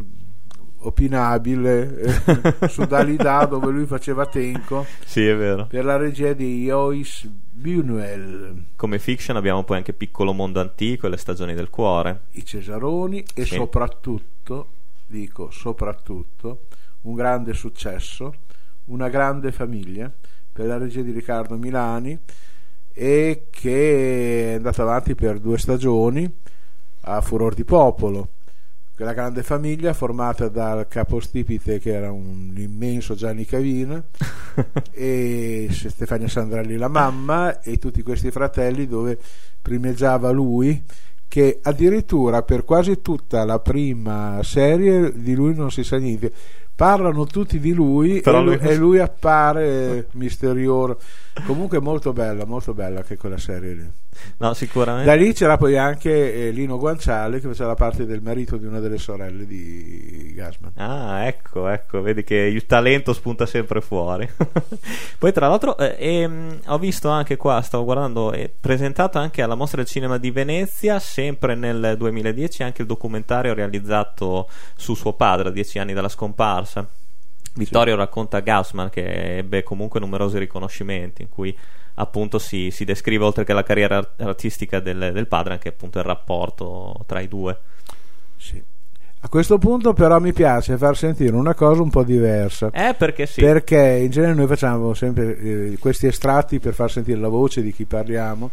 opinabile 0.83 1.99
eh, 2.61 2.69
su 2.69 2.85
Dalida 2.87 3.45
dove 3.47 3.71
lui 3.71 3.87
faceva 3.87 4.27
Tenco 4.27 4.85
Sì, 5.05 5.27
è 5.27 5.37
vero. 5.37 5.67
per 5.67 5.85
la 5.85 5.97
regia 5.97 6.33
di 6.33 6.65
Joyce 6.65 7.31
Buñuel, 7.55 8.63
Come 8.77 8.99
fiction 8.99 9.37
abbiamo 9.37 9.63
poi 9.65 9.77
anche 9.79 9.93
Piccolo 9.93 10.33
Mondo 10.33 10.61
Antico 10.61 11.07
e 11.07 11.11
Le 11.11 11.17
Stagioni 11.17 11.55
del 11.55 11.71
Cuore. 11.71 12.23
i 12.33 12.45
Cesaroni 12.45 13.25
e 13.35 13.45
Sì. 13.45 13.55
soprattutto, 13.55 14.67
dico 15.07 15.51
soprattutto, 15.51 16.67
un 17.03 17.15
grande 17.15 17.53
successo, 17.55 18.35
una 18.87 19.09
grande 19.09 19.53
famiglia 19.53 20.11
per 20.53 20.67
la 20.67 20.79
regia 20.79 21.03
di 21.03 21.13
Riccardo 21.13 21.57
Milani 21.57 22.19
e 22.95 23.47
che 23.51 24.51
è 24.51 24.55
andata 24.57 24.83
avanti 24.83 25.15
per 25.15 25.39
due 25.39 25.57
stagioni 25.59 26.31
a 27.05 27.21
furor 27.21 27.55
di 27.55 27.65
popolo 27.65 28.29
quella 28.95 29.15
grande 29.15 29.43
famiglia 29.43 29.95
formata 29.95 30.49
dal 30.49 30.87
capostipite 30.87 31.79
che 31.79 31.93
era 31.95 32.13
un 32.13 32.53
immenso 32.57 33.15
Gianni 33.15 33.45
Cavina 33.45 34.03
e 34.93 35.69
Stefania 35.71 36.29
Sandralli 36.29 36.77
la 36.77 36.89
mamma 36.89 37.61
e 37.61 37.79
tutti 37.79 38.03
questi 38.03 38.31
fratelli 38.31 38.87
dove 38.87 39.19
primeggiava 39.61 40.31
lui 40.31 40.85
che 41.27 41.61
addirittura 41.63 42.43
per 42.43 42.65
quasi 42.65 43.01
tutta 43.01 43.45
la 43.47 43.59
prima 43.59 44.39
serie 44.43 45.13
di 45.15 45.35
lui 45.35 45.55
non 45.55 45.71
si 45.71 45.83
sa 45.83 45.97
niente. 45.97 46.31
Parlano 46.75 47.25
tutti 47.25 47.59
di 47.59 47.73
lui 47.73 48.21
e 48.21 48.31
lui, 48.31 48.59
e 48.59 48.77
lui, 48.77 48.99
appare 48.99 50.09
misterioso. 50.13 50.99
Comunque 51.47 51.81
molto 51.81 52.13
bella 52.13 52.45
molto 52.45 52.75
bella 52.75 52.99
anche 52.99 53.17
quella 53.17 53.39
serie 53.39 53.73
lì 53.73 53.91
no 54.39 54.55
sicuramente 54.55 55.07
da 55.07 55.15
lì 55.15 55.33
c'era 55.33 55.57
poi 55.57 55.77
anche 55.77 56.49
eh, 56.49 56.51
Lino 56.51 56.79
Guanciale 56.79 57.41
che 57.41 57.49
faceva 57.49 57.75
parte 57.75 58.05
del 58.05 58.21
marito 58.21 58.57
di 58.57 58.67
una 58.67 58.81
delle 58.81 58.99
sorelle 58.99 59.47
di 59.47 60.33
Gasman 60.35 60.73
ah 60.77 61.27
ecco 61.27 61.69
ecco 61.69 62.03
vedi 62.03 62.25
che 62.25 62.37
il 62.37 62.67
talento 62.67 63.13
spunta 63.13 63.47
sempre 63.47 63.81
fuori 63.81 64.29
poi 65.19 65.33
tra 65.33 65.49
l'altro 65.49 65.77
eh, 65.79 65.97
ehm, 65.99 66.61
ho 66.67 66.79
visto 66.79 67.09
anche 67.09 67.37
qua 67.37 67.61
stavo 67.63 67.85
guardando 67.85 68.33
è 68.33 68.49
presentato 68.49 69.19
anche 69.19 69.43
alla 69.43 69.55
mostra 69.55 69.79
del 69.83 69.91
cinema 69.91 70.19
di 70.19 70.31
Venezia 70.31 70.99
sempre 70.99 71.55
nel 71.55 71.95
2010 71.97 72.63
anche 72.63 72.83
il 72.83 72.89
documentario 72.89 73.55
realizzato 73.55 74.49
su 74.77 74.95
suo 74.95 75.13
padre 75.15 75.53
dieci 75.53 75.79
anni 75.79 75.93
dalla 75.93 76.09
scomparsa. 76.09 76.87
Vittorio 77.55 77.95
sì. 77.95 77.99
racconta 77.99 78.41
Gaussman 78.41 78.89
che 78.89 79.39
ebbe 79.39 79.63
comunque 79.63 80.01
numerosi 80.01 80.39
riconoscimenti 80.39 81.23
in 81.23 81.29
cui 81.29 81.57
appunto 81.95 82.39
si, 82.39 82.71
si 82.71 82.85
descrive 82.85 83.25
oltre 83.25 83.45
che 83.45 83.53
la 83.53 83.63
carriera 83.63 84.15
artistica 84.19 84.81
del, 84.81 85.11
del, 85.13 85.27
padre 85.27 85.55
anche 85.55 85.69
appunto 85.69 85.99
il 85.99 86.05
rapporto 86.05 87.05
tra 87.07 87.21
i 87.21 87.29
due. 87.29 87.59
Sì. 88.37 88.63
A 89.25 89.29
questo 89.29 89.59
punto 89.59 89.93
però 89.93 90.19
mi 90.19 90.33
piace 90.33 90.77
far 90.77 90.97
sentire 90.97 91.35
una 91.35 91.55
cosa 91.55 91.83
un 91.83 91.91
po' 91.91 92.03
diversa. 92.03 92.71
Eh, 92.73 92.95
perché 92.95 93.27
sì. 93.27 93.41
Perché 93.41 94.01
in 94.03 94.11
genere 94.11 94.35
noi 94.35 94.47
facciamo 94.47 94.95
sempre 94.95 95.39
eh, 95.39 95.77
questi 95.79 96.07
estratti 96.07 96.59
per 96.59 96.75
far 96.75 96.91
sentire 96.91 97.21
la 97.21 97.29
voce 97.29 97.63
di 97.63 97.73
chi 97.73 97.85
parliamo 97.85 98.51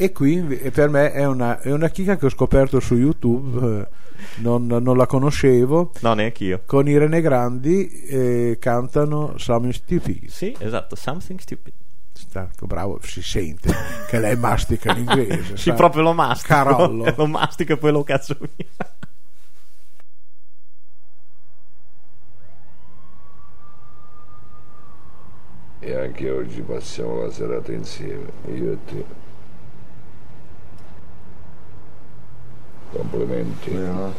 e 0.00 0.12
qui 0.12 0.40
per 0.72 0.88
me 0.88 1.12
è 1.12 1.26
una, 1.26 1.60
è 1.60 1.70
una 1.70 1.90
chicca 1.90 2.16
che 2.16 2.24
ho 2.24 2.30
scoperto 2.30 2.80
su 2.80 2.94
YouTube, 2.94 3.80
eh, 3.80 3.86
non, 4.36 4.66
non, 4.66 4.96
la 4.96 5.04
conoscevo. 5.04 5.92
No, 6.00 6.14
neanche 6.14 6.44
io. 6.44 6.62
Con 6.64 6.88
Irene 6.88 7.20
Grandi 7.20 7.86
eh, 8.04 8.56
cantano 8.58 9.34
Something 9.36 9.74
Stupid. 9.74 10.28
Sì, 10.28 10.56
esatto, 10.58 10.96
Something 10.96 11.38
Stupid. 11.38 11.74
Sta, 12.12 12.50
bravo, 12.62 13.00
si 13.02 13.22
sente 13.22 13.74
che 14.08 14.18
lei 14.18 14.36
mastica 14.36 14.92
l'inglese. 14.92 15.56
sì, 15.56 15.72
proprio 15.72 16.02
lo 16.02 16.12
mastica. 16.12 16.62
Carollo. 16.62 17.12
lo 17.16 17.26
mastica 17.26 17.74
e 17.74 17.76
poi 17.76 17.92
lo 17.92 18.02
cazzo 18.02 18.36
via. 18.38 18.66
E 25.82 25.94
anche 25.94 26.30
oggi 26.30 26.60
passiamo 26.60 27.22
la 27.22 27.30
serata 27.30 27.72
insieme, 27.72 28.30
io 28.52 28.72
e 28.72 28.78
te. 28.84 29.04
Complimenti. 32.92 33.72
No? 33.72 34.12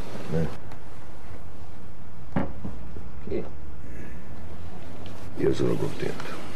Io 5.38 5.54
sono 5.54 5.74
contento. 5.76 6.51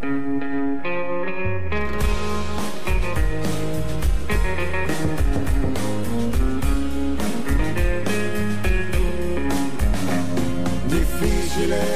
Difficile 0.00 0.10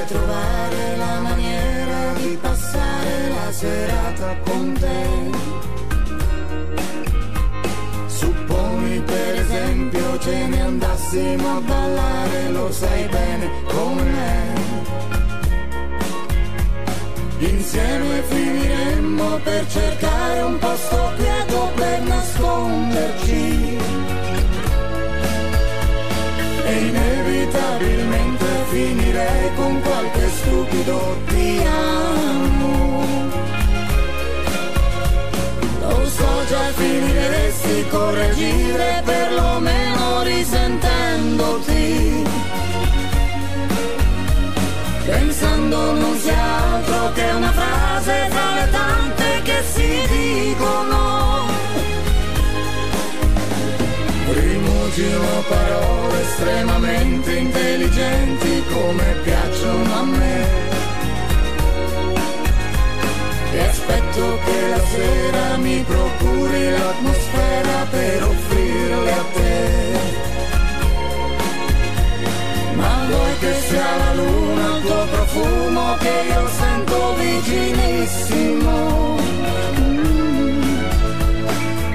trovare 0.09 0.97
la 0.97 1.21
maniera 1.21 2.13
di 2.15 2.37
passare 2.41 3.29
la 3.29 3.53
serata 3.53 4.37
con 4.47 4.77
te. 4.81 5.31
Supponi 8.09 9.01
per 9.03 9.37
esempio 9.37 10.19
ce 10.19 10.47
ne 10.49 10.61
andassimo 10.61 11.57
a 11.57 11.61
ballare, 11.61 12.51
lo 12.51 12.73
sai 12.73 13.07
bene 13.07 13.49
come 13.69 14.03
me. 14.03 14.62
Insieme 17.45 18.23
finiremmo 18.29 19.41
per 19.43 19.67
cercare 19.67 20.43
un 20.43 20.59
posto 20.59 21.13
quieto 21.17 21.73
per 21.75 22.01
nasconderci. 22.03 23.79
E 26.65 26.73
inevitabilmente 26.87 28.45
finirei 28.71 29.55
con 29.57 29.83
qualche 29.83 30.29
stupido 30.29 31.17
ti 31.27 31.61
amo. 31.67 33.05
Lo 35.81 36.07
so 36.07 36.45
già 36.49 36.71
finiresti 36.77 37.89
con 37.89 38.15
reagire 38.15 39.03
perlomeno 39.05 40.23
risentendoti. 40.23 41.82
Pensando 45.73 46.01
non 46.01 46.19
sia 46.19 46.75
altro 46.75 47.13
che 47.13 47.31
una 47.31 47.51
frase 47.51 48.29
tra 48.29 48.55
le 48.55 48.71
tante 48.71 49.43
che 49.43 49.63
si 49.73 50.07
dicono. 50.07 51.47
Rimuginano 54.33 55.43
parole 55.49 56.21
estremamente 56.21 57.33
intelligenti 57.37 58.65
come 58.71 59.17
piacciono 59.23 59.95
a 59.95 60.03
me. 60.05 60.47
E 63.53 63.61
aspetto 63.61 64.39
che 64.45 64.69
la 64.69 64.81
sera 64.93 65.57
mi 65.57 65.83
procuri 65.89 66.71
l'atmosfera 66.71 67.32
che 75.99 76.25
io 76.29 76.49
sento 76.49 77.15
vicinissimo? 77.15 79.17
Mm. 79.79 80.63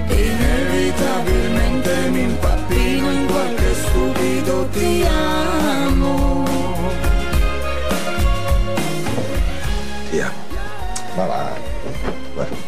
Inevitabilmente 0.10 2.10
mi 2.10 2.22
impappino 2.22 3.12
in 3.12 3.26
qualche 3.28 3.74
stupido 3.74 4.68
ti 4.72 5.06
amo. 5.08 6.46
Amo. 10.20 10.32
Ma 11.16 11.26
va. 11.26 11.56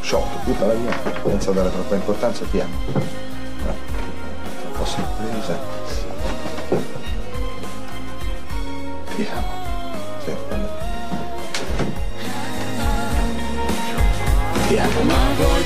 Sciolto, 0.02 0.40
tutta 0.44 0.66
la 0.66 0.74
via. 0.74 0.92
Senza 1.24 1.52
dare 1.52 1.72
troppa 1.72 1.96
importanza, 1.96 2.44
ti 2.50 2.60
amo. 2.60 3.29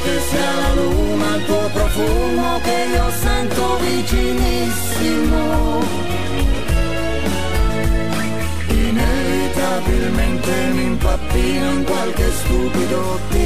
Che 0.04 0.20
sia 0.20 0.54
la 0.60 0.74
luna 0.74 1.36
il 1.36 1.46
tuo 1.46 1.70
profumo 1.74 2.60
che 2.62 2.78
io 2.94 3.10
sento 3.22 3.78
vicinissimo? 3.78 5.42
Inevitabilmente 8.68 10.52
mi 10.74 10.84
impappino 10.84 11.72
in 11.72 11.84
qualche 11.86 12.32
stupido 12.32 13.20
ti 13.30 13.43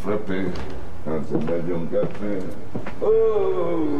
frappè, 0.00 0.44
anzi 1.04 1.34
meglio 1.34 1.76
un 1.76 1.90
caffè. 1.90 2.38
Oh! 3.00 3.98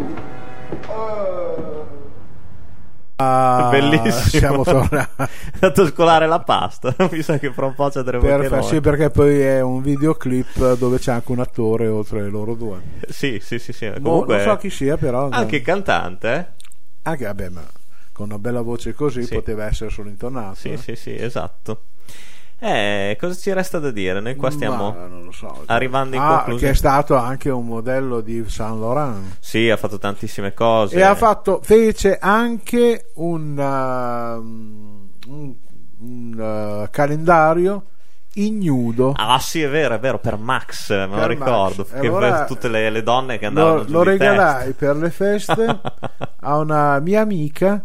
Ah! 0.87 1.99
Ah, 3.23 3.69
Bellissimo. 3.71 4.13
Siamo 4.13 4.65
tornati. 4.65 5.11
Andato 5.61 5.83
a 5.83 5.87
scolare 5.89 6.27
la 6.27 6.41
pasta. 6.41 6.95
Mi 7.13 7.21
sa 7.21 7.39
che 7.39 7.53
fra 7.53 7.67
un 7.67 7.75
po' 7.75 7.91
ci 7.91 7.99
andremo 7.99 8.25
anche 8.27 8.49
Perfetto, 8.49 8.63
sì, 8.67 8.81
perché 8.81 9.11
poi 9.11 9.41
è 9.41 9.61
un 9.61 9.83
videoclip 9.83 10.77
dove 10.79 10.99
c'è 10.99 11.13
anche 11.13 11.31
un 11.31 11.41
attore 11.41 11.87
oltre 11.87 12.31
loro 12.31 12.55
due. 12.55 12.81
Sì, 13.09 13.39
sì, 13.43 13.59
sì, 13.59 13.75
sì. 13.75 13.91
Boh, 13.91 14.01
Comunque, 14.01 14.37
non 14.37 14.45
so 14.45 14.57
chi 14.57 14.71
sia, 14.71 14.97
però. 14.97 15.29
anche 15.29 15.61
cantante, 15.61 16.33
eh? 16.35 16.47
anche, 17.03 17.25
vabbè, 17.27 17.49
ma 17.51 17.63
con 18.11 18.29
una 18.29 18.39
bella 18.39 18.63
voce 18.63 18.95
così 18.95 19.25
Sì. 19.25 19.35
poteva 19.35 19.67
essere 19.67 19.91
solo 19.91 20.09
intonato. 20.09 20.55
Sì, 20.55 20.73
eh. 20.73 20.77
sì, 20.79 20.97
sì, 20.97 21.15
esatto. 21.15 21.83
Eh, 22.62 23.16
cosa 23.18 23.35
ci 23.35 23.53
resta 23.55 23.79
da 23.79 23.90
dire? 23.90 24.20
Noi 24.20 24.37
qua 24.37 24.51
stiamo 24.51 24.92
Ma 24.92 25.07
lo 25.07 25.33
so. 25.33 25.62
arrivando 25.66 26.16
in 26.16 26.20
Ah, 26.23 26.29
conclusione. 26.42 26.61
che 26.61 26.70
è 26.70 26.75
stato 26.75 27.16
anche 27.16 27.49
un 27.49 27.64
modello 27.66 28.20
di 28.20 28.44
Saint 28.49 28.79
Laurent. 28.79 29.37
Sì, 29.40 29.70
ha 29.70 29.79
fatto 29.79 29.99
tantissime 29.99 30.53
cose. 30.53 30.96
E 30.96 31.03
ha 31.03 31.14
fatto, 31.14 31.61
fece 31.62 32.18
anche 32.20 33.12
un, 33.14 33.57
uh, 33.57 35.31
un, 35.31 35.55
un, 36.01 36.83
uh, 36.85 36.88
calendario 36.90 37.85
ignudo. 38.35 39.14
Ah 39.16 39.38
sì, 39.38 39.62
è 39.62 39.68
vero, 39.70 39.94
è 39.94 39.99
vero, 39.99 40.18
per 40.18 40.37
Max, 40.37 40.90
me 40.90 41.07
lo 41.07 41.14
Per 41.16 41.29
ricordo. 41.29 41.87
Max. 41.90 42.01
Che 42.01 42.07
Allora, 42.07 42.33
per 42.35 42.46
tutte 42.46 42.68
le, 42.68 42.90
le 42.90 43.03
donne 43.03 43.38
che 43.38 43.46
andavano 43.46 43.77
Lo, 43.79 43.85
giù 43.87 43.92
lo 43.92 44.03
regalai 44.03 44.66
testa. 44.75 44.87
per 44.87 44.96
le 44.96 45.11
feste 45.11 45.81
a 46.40 46.57
una 46.59 46.99
mia 47.01 47.23
amica 47.23 47.83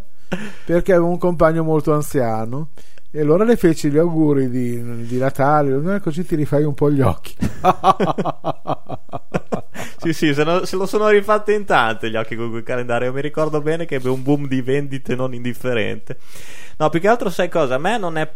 perché 0.65 0.91
avevo 0.91 1.07
un 1.09 1.17
compagno 1.17 1.63
molto 1.63 1.93
anziano. 1.93 2.69
E 3.15 3.21
allora 3.21 3.45
le 3.45 3.55
feci 3.55 3.89
gli 3.89 3.97
auguri 3.97 4.49
di, 4.49 5.05
di 5.05 5.17
Natale, 5.17 6.01
così 6.01 6.25
ti 6.25 6.35
rifai 6.35 6.65
un 6.65 6.73
po' 6.73 6.91
gli 6.91 6.99
occhi. 6.99 7.33
sì, 9.99 10.11
sì, 10.11 10.33
se, 10.33 10.43
no- 10.43 10.65
se 10.65 10.75
lo 10.75 10.85
sono 10.85 11.07
rifatte 11.07 11.53
in 11.53 11.63
tante 11.63 12.09
gli 12.09 12.17
occhi 12.17 12.35
con 12.35 12.49
quel 12.49 12.63
calendario. 12.63 13.13
Mi 13.13 13.21
ricordo 13.21 13.61
bene 13.61 13.85
che 13.85 13.95
ebbe 13.95 14.09
un 14.09 14.21
boom 14.21 14.49
di 14.49 14.61
vendite 14.61 15.15
non 15.15 15.33
indifferente. 15.33 16.17
No, 16.75 16.89
più 16.89 16.99
che 16.99 17.07
altro, 17.07 17.29
sai 17.29 17.47
cosa? 17.47 17.75
A 17.75 17.77
me 17.77 17.97
non 17.97 18.17
è. 18.17 18.29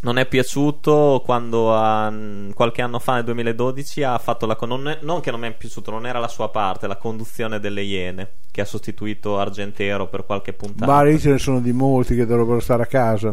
Non 0.00 0.18
è 0.18 0.26
piaciuto 0.26 1.22
quando 1.24 1.72
ah, 1.72 2.12
qualche 2.54 2.82
anno 2.82 2.98
fa, 2.98 3.14
nel 3.14 3.24
2012, 3.24 4.02
ha 4.02 4.18
fatto 4.18 4.46
la. 4.46 4.58
Non, 4.62 4.88
è- 4.88 4.98
non 5.02 5.20
che 5.20 5.30
non 5.30 5.38
mi 5.38 5.46
è 5.46 5.52
piaciuto, 5.52 5.92
non 5.92 6.06
era 6.06 6.18
la 6.18 6.26
sua 6.26 6.48
parte, 6.48 6.88
la 6.88 6.96
conduzione 6.96 7.60
delle 7.60 7.82
Iene, 7.82 8.30
che 8.50 8.62
ha 8.62 8.64
sostituito 8.64 9.38
Argentero 9.38 10.08
per 10.08 10.26
qualche 10.26 10.52
puntata. 10.54 10.90
Ma 10.90 11.04
lì 11.04 11.20
ce 11.20 11.30
ne 11.30 11.38
sono 11.38 11.60
di 11.60 11.70
molti 11.70 12.16
che 12.16 12.26
dovrebbero 12.26 12.58
stare 12.58 12.82
a 12.82 12.86
casa. 12.86 13.32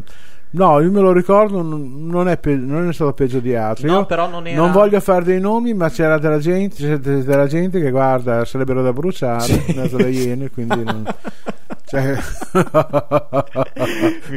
No, 0.51 0.79
io 0.79 0.89
me 0.91 0.99
lo 1.01 1.11
ricordo, 1.11 1.61
non 1.61 2.27
è, 2.27 2.37
pe- 2.37 2.55
non 2.55 2.89
è 2.89 2.93
stato 2.93 3.13
peggio 3.13 3.39
di 3.39 3.53
altri. 3.55 3.87
No, 3.87 4.05
però 4.05 4.27
non 4.27 4.47
era- 4.47 4.59
non 4.59 4.71
voglio 4.71 4.99
fare 4.99 5.23
dei 5.23 5.39
nomi, 5.39 5.73
ma 5.75 5.89
c'era 5.89 6.17
della 6.17 6.39
gente, 6.39 6.75
c'era 6.75 6.97
della 6.97 7.45
gente 7.47 7.79
che 7.79 7.91
guarda, 7.91 8.43
sarebbero 8.45 8.81
da 8.81 8.91
bruciare 8.91 9.63
in 9.67 9.75
mezzo 9.75 9.97
alle 9.97 10.09
iene, 10.09 10.49
quindi 10.49 10.83
non... 10.83 11.05
cioè- 11.85 12.17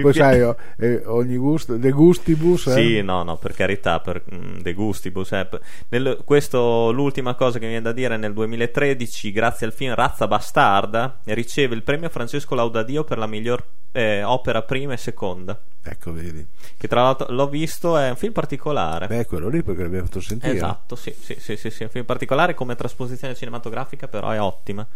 Poi 0.02 0.12
sai, 0.12 0.40
oh, 0.42 0.56
eh, 0.76 1.02
ogni 1.06 1.36
gusto, 1.36 1.76
de 1.76 1.90
gustibus, 1.90 2.66
eh? 2.68 2.72
Sì, 2.72 3.02
no, 3.02 3.22
no, 3.22 3.36
per 3.36 3.52
carità, 3.54 4.00
per 4.00 4.22
mm, 4.34 4.60
De 4.60 4.72
Gustibus. 4.74 5.32
eh. 5.32 5.48
Nel- 5.88 6.18
questo, 6.24 6.90
l'ultima 6.92 7.34
cosa 7.34 7.58
che 7.58 7.64
mi 7.64 7.70
viene 7.72 7.84
da 7.86 7.92
dire, 7.92 8.16
nel 8.16 8.32
2013, 8.32 9.32
grazie 9.32 9.66
al 9.66 9.72
film 9.72 9.94
Razza 9.94 10.26
Bastarda, 10.26 11.18
riceve 11.24 11.74
il 11.74 11.82
premio 11.82 12.08
Francesco 12.08 12.54
Laudadio 12.54 13.04
per 13.04 13.18
la 13.18 13.26
miglior 13.26 13.64
eh, 13.92 14.22
opera 14.22 14.62
prima 14.62 14.92
e 14.94 14.96
seconda. 14.96 15.58
Ecco, 15.84 16.12
vedi. 16.12 16.46
Che 16.76 16.88
tra 16.88 17.02
l'altro 17.02 17.32
l'ho 17.32 17.48
visto, 17.48 17.96
è 17.98 18.08
un 18.10 18.16
film 18.16 18.32
particolare. 18.32 19.08
Beh, 19.08 19.26
quello 19.26 19.48
lì 19.48 19.62
perché 19.62 19.82
l'abbiamo 19.82 20.04
fatto 20.04 20.20
sentire. 20.20 20.54
Esatto, 20.54 20.94
sì, 20.94 21.14
sì, 21.18 21.36
sì, 21.38 21.56
sì, 21.56 21.70
sì, 21.70 21.82
un 21.82 21.88
film 21.88 22.04
particolare 22.04 22.54
come 22.54 22.76
trasposizione 22.76 23.34
cinematografica, 23.34 24.06
però 24.06 24.30
è 24.30 24.40
ottima. 24.40 24.86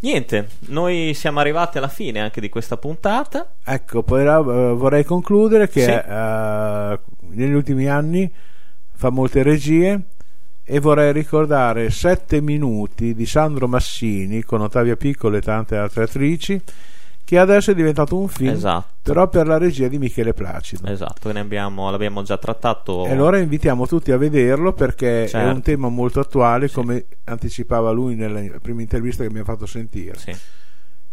Niente, 0.00 0.48
noi 0.68 1.12
siamo 1.14 1.40
arrivati 1.40 1.76
alla 1.78 1.88
fine 1.88 2.20
anche 2.20 2.40
di 2.40 2.48
questa 2.48 2.76
puntata. 2.76 3.52
Ecco, 3.62 4.02
poi 4.02 4.22
eh, 4.22 4.74
vorrei 4.74 5.04
concludere 5.04 5.68
che 5.68 5.82
Sì. 5.82 5.90
eh, 5.90 6.98
negli 7.28 7.52
ultimi 7.52 7.86
anni 7.86 8.32
fa 8.92 9.10
molte 9.10 9.42
regie 9.42 10.00
e 10.64 10.80
vorrei 10.80 11.12
ricordare 11.12 11.90
Sette 11.90 12.40
minuti 12.40 13.14
di 13.14 13.26
Sandro 13.26 13.68
Massini 13.68 14.42
con 14.42 14.62
Ottavia 14.62 14.96
Piccolo 14.96 15.36
e 15.36 15.40
tante 15.40 15.76
altre 15.76 16.04
attrici 16.04 16.60
che 17.30 17.38
adesso 17.38 17.70
è 17.70 17.74
diventato 17.76 18.16
un 18.18 18.26
film 18.26 18.50
Esatto. 18.50 18.86
però 19.02 19.28
per 19.28 19.46
la 19.46 19.56
regia 19.56 19.86
di 19.86 19.98
Michele 19.98 20.34
Placido. 20.34 20.88
Esatto, 20.88 21.30
ne 21.30 21.38
abbiamo, 21.38 21.88
l'abbiamo 21.88 22.22
già 22.22 22.36
trattato. 22.38 23.06
E 23.06 23.12
allora 23.12 23.38
invitiamo 23.38 23.86
tutti 23.86 24.10
a 24.10 24.16
vederlo 24.16 24.72
perché 24.72 25.24
è 25.24 25.28
Certo. 25.28 25.54
un 25.54 25.62
tema 25.62 25.88
molto 25.88 26.18
attuale, 26.18 26.66
Sì. 26.66 26.74
come 26.74 27.04
anticipava 27.26 27.92
lui 27.92 28.16
nella 28.16 28.42
prima 28.60 28.80
intervista 28.80 29.22
che 29.22 29.28
abbiamo 29.28 29.46
fatto 29.46 29.64
sentire. 29.66 30.18
Sì. 30.18 30.34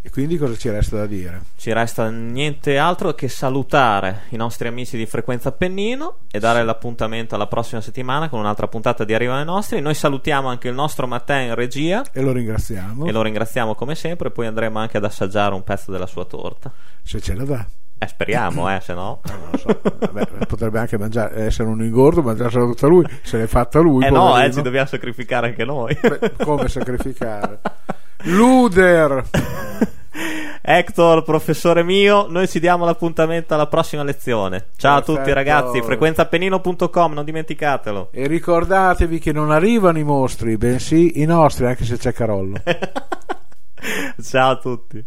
E 0.02 0.10
quindi 0.10 0.38
cosa 0.38 0.56
ci 0.56 0.70
resta 0.70 0.96
da 0.96 1.06
dire? 1.06 1.42
Ci 1.58 1.74
resta 1.74 2.10
niente 2.10 2.78
altro 2.78 3.14
che 3.14 3.28
salutare 3.28 4.22
i 4.30 4.38
nostri 4.38 4.70
amici 4.70 4.96
di 4.96 5.06
Frequenza 5.06 5.50
Appennino 5.50 6.20
e 6.32 6.40
dare 6.40 6.64
l'appuntamento 6.64 7.36
alla 7.36 7.48
prossima 7.48 7.82
settimana 7.82 8.30
con 8.30 8.40
un'altra 8.40 8.68
puntata 8.70 9.04
di 9.04 9.14
Arriva 9.14 9.36
ai 9.36 9.44
nostri. 9.44 9.82
Noi 9.82 9.96
salutiamo 9.96 10.48
anche 10.48 10.70
il 10.70 10.74
nostro 10.76 11.08
Matteo 11.08 11.50
in 11.50 11.56
regia 11.56 12.04
E 12.14 12.22
lo 12.22 12.32
ringraziamo. 12.32 13.06
e 13.06 13.12
lo 13.12 13.22
ringraziamo 13.22 13.76
come 13.76 13.96
sempre. 13.96 14.32
Poi 14.32 14.46
andremo 14.48 14.80
anche 14.80 14.96
ad 14.96 15.04
assaggiare 15.04 15.54
un 15.54 15.64
pezzo 15.64 15.92
della 15.92 16.08
sua 16.08 16.24
torta. 16.24 16.72
Se 17.04 17.20
ce 17.20 17.34
la 17.36 17.44
dà. 17.44 17.66
Eh, 18.00 18.08
speriamo, 18.08 18.74
eh, 18.74 18.80
se 18.80 18.94
no. 18.94 19.20
Non 19.28 19.50
lo 19.52 19.58
so. 19.58 19.82
Vabbè, 20.00 20.46
potrebbe 20.46 20.80
anche 20.80 20.98
mangiare, 20.98 21.36
essere 21.48 21.68
un 21.68 21.82
ingordo, 21.84 22.22
mangiarsela 22.22 22.64
tutta 22.66 22.88
lui. 22.88 23.06
Se 23.24 23.38
l'è 23.38 23.48
fatta 23.48 23.80
lui. 23.80 24.06
Eh 24.06 24.10
no, 24.10 24.28
eh, 24.28 24.30
poverino. 24.30 24.54
ci 24.54 24.62
dobbiamo 24.62 24.88
sacrificare 24.88 25.48
anche 25.48 25.66
noi. 25.66 25.98
Beh, 26.00 26.32
come 26.46 26.70
sacrificare? 26.70 27.60
Luder! 28.24 29.24
Hector, 30.62 31.24
professore 31.24 31.84
mio, 31.84 32.28
noi 32.28 32.48
ci 32.48 32.60
diamo 32.60 32.84
l'appuntamento 32.84 33.54
alla 33.54 33.68
prossima 33.68 34.04
lezione. 34.04 34.68
Ciao 34.76 34.98
a 34.98 35.02
tutti 35.02 35.14
Perfetto. 35.14 35.36
ragazzi, 35.36 35.82
frequenzaappennino.com, 35.82 37.14
non 37.14 37.24
dimenticatelo. 37.24 38.10
E 38.12 38.28
ricordatevi 38.28 39.20
che 39.20 39.32
non 39.32 39.52
arrivano 39.52 40.00
i 40.00 40.04
mostri, 40.04 40.58
bensì 40.58 41.22
i 41.22 41.26
nostri, 41.26 41.68
anche 41.68 41.86
se 41.86 41.98
c'è 41.98 42.12
Carollo. 42.12 42.58
Ciao 44.22 44.52
a 44.52 44.58
tutti. 44.58 45.06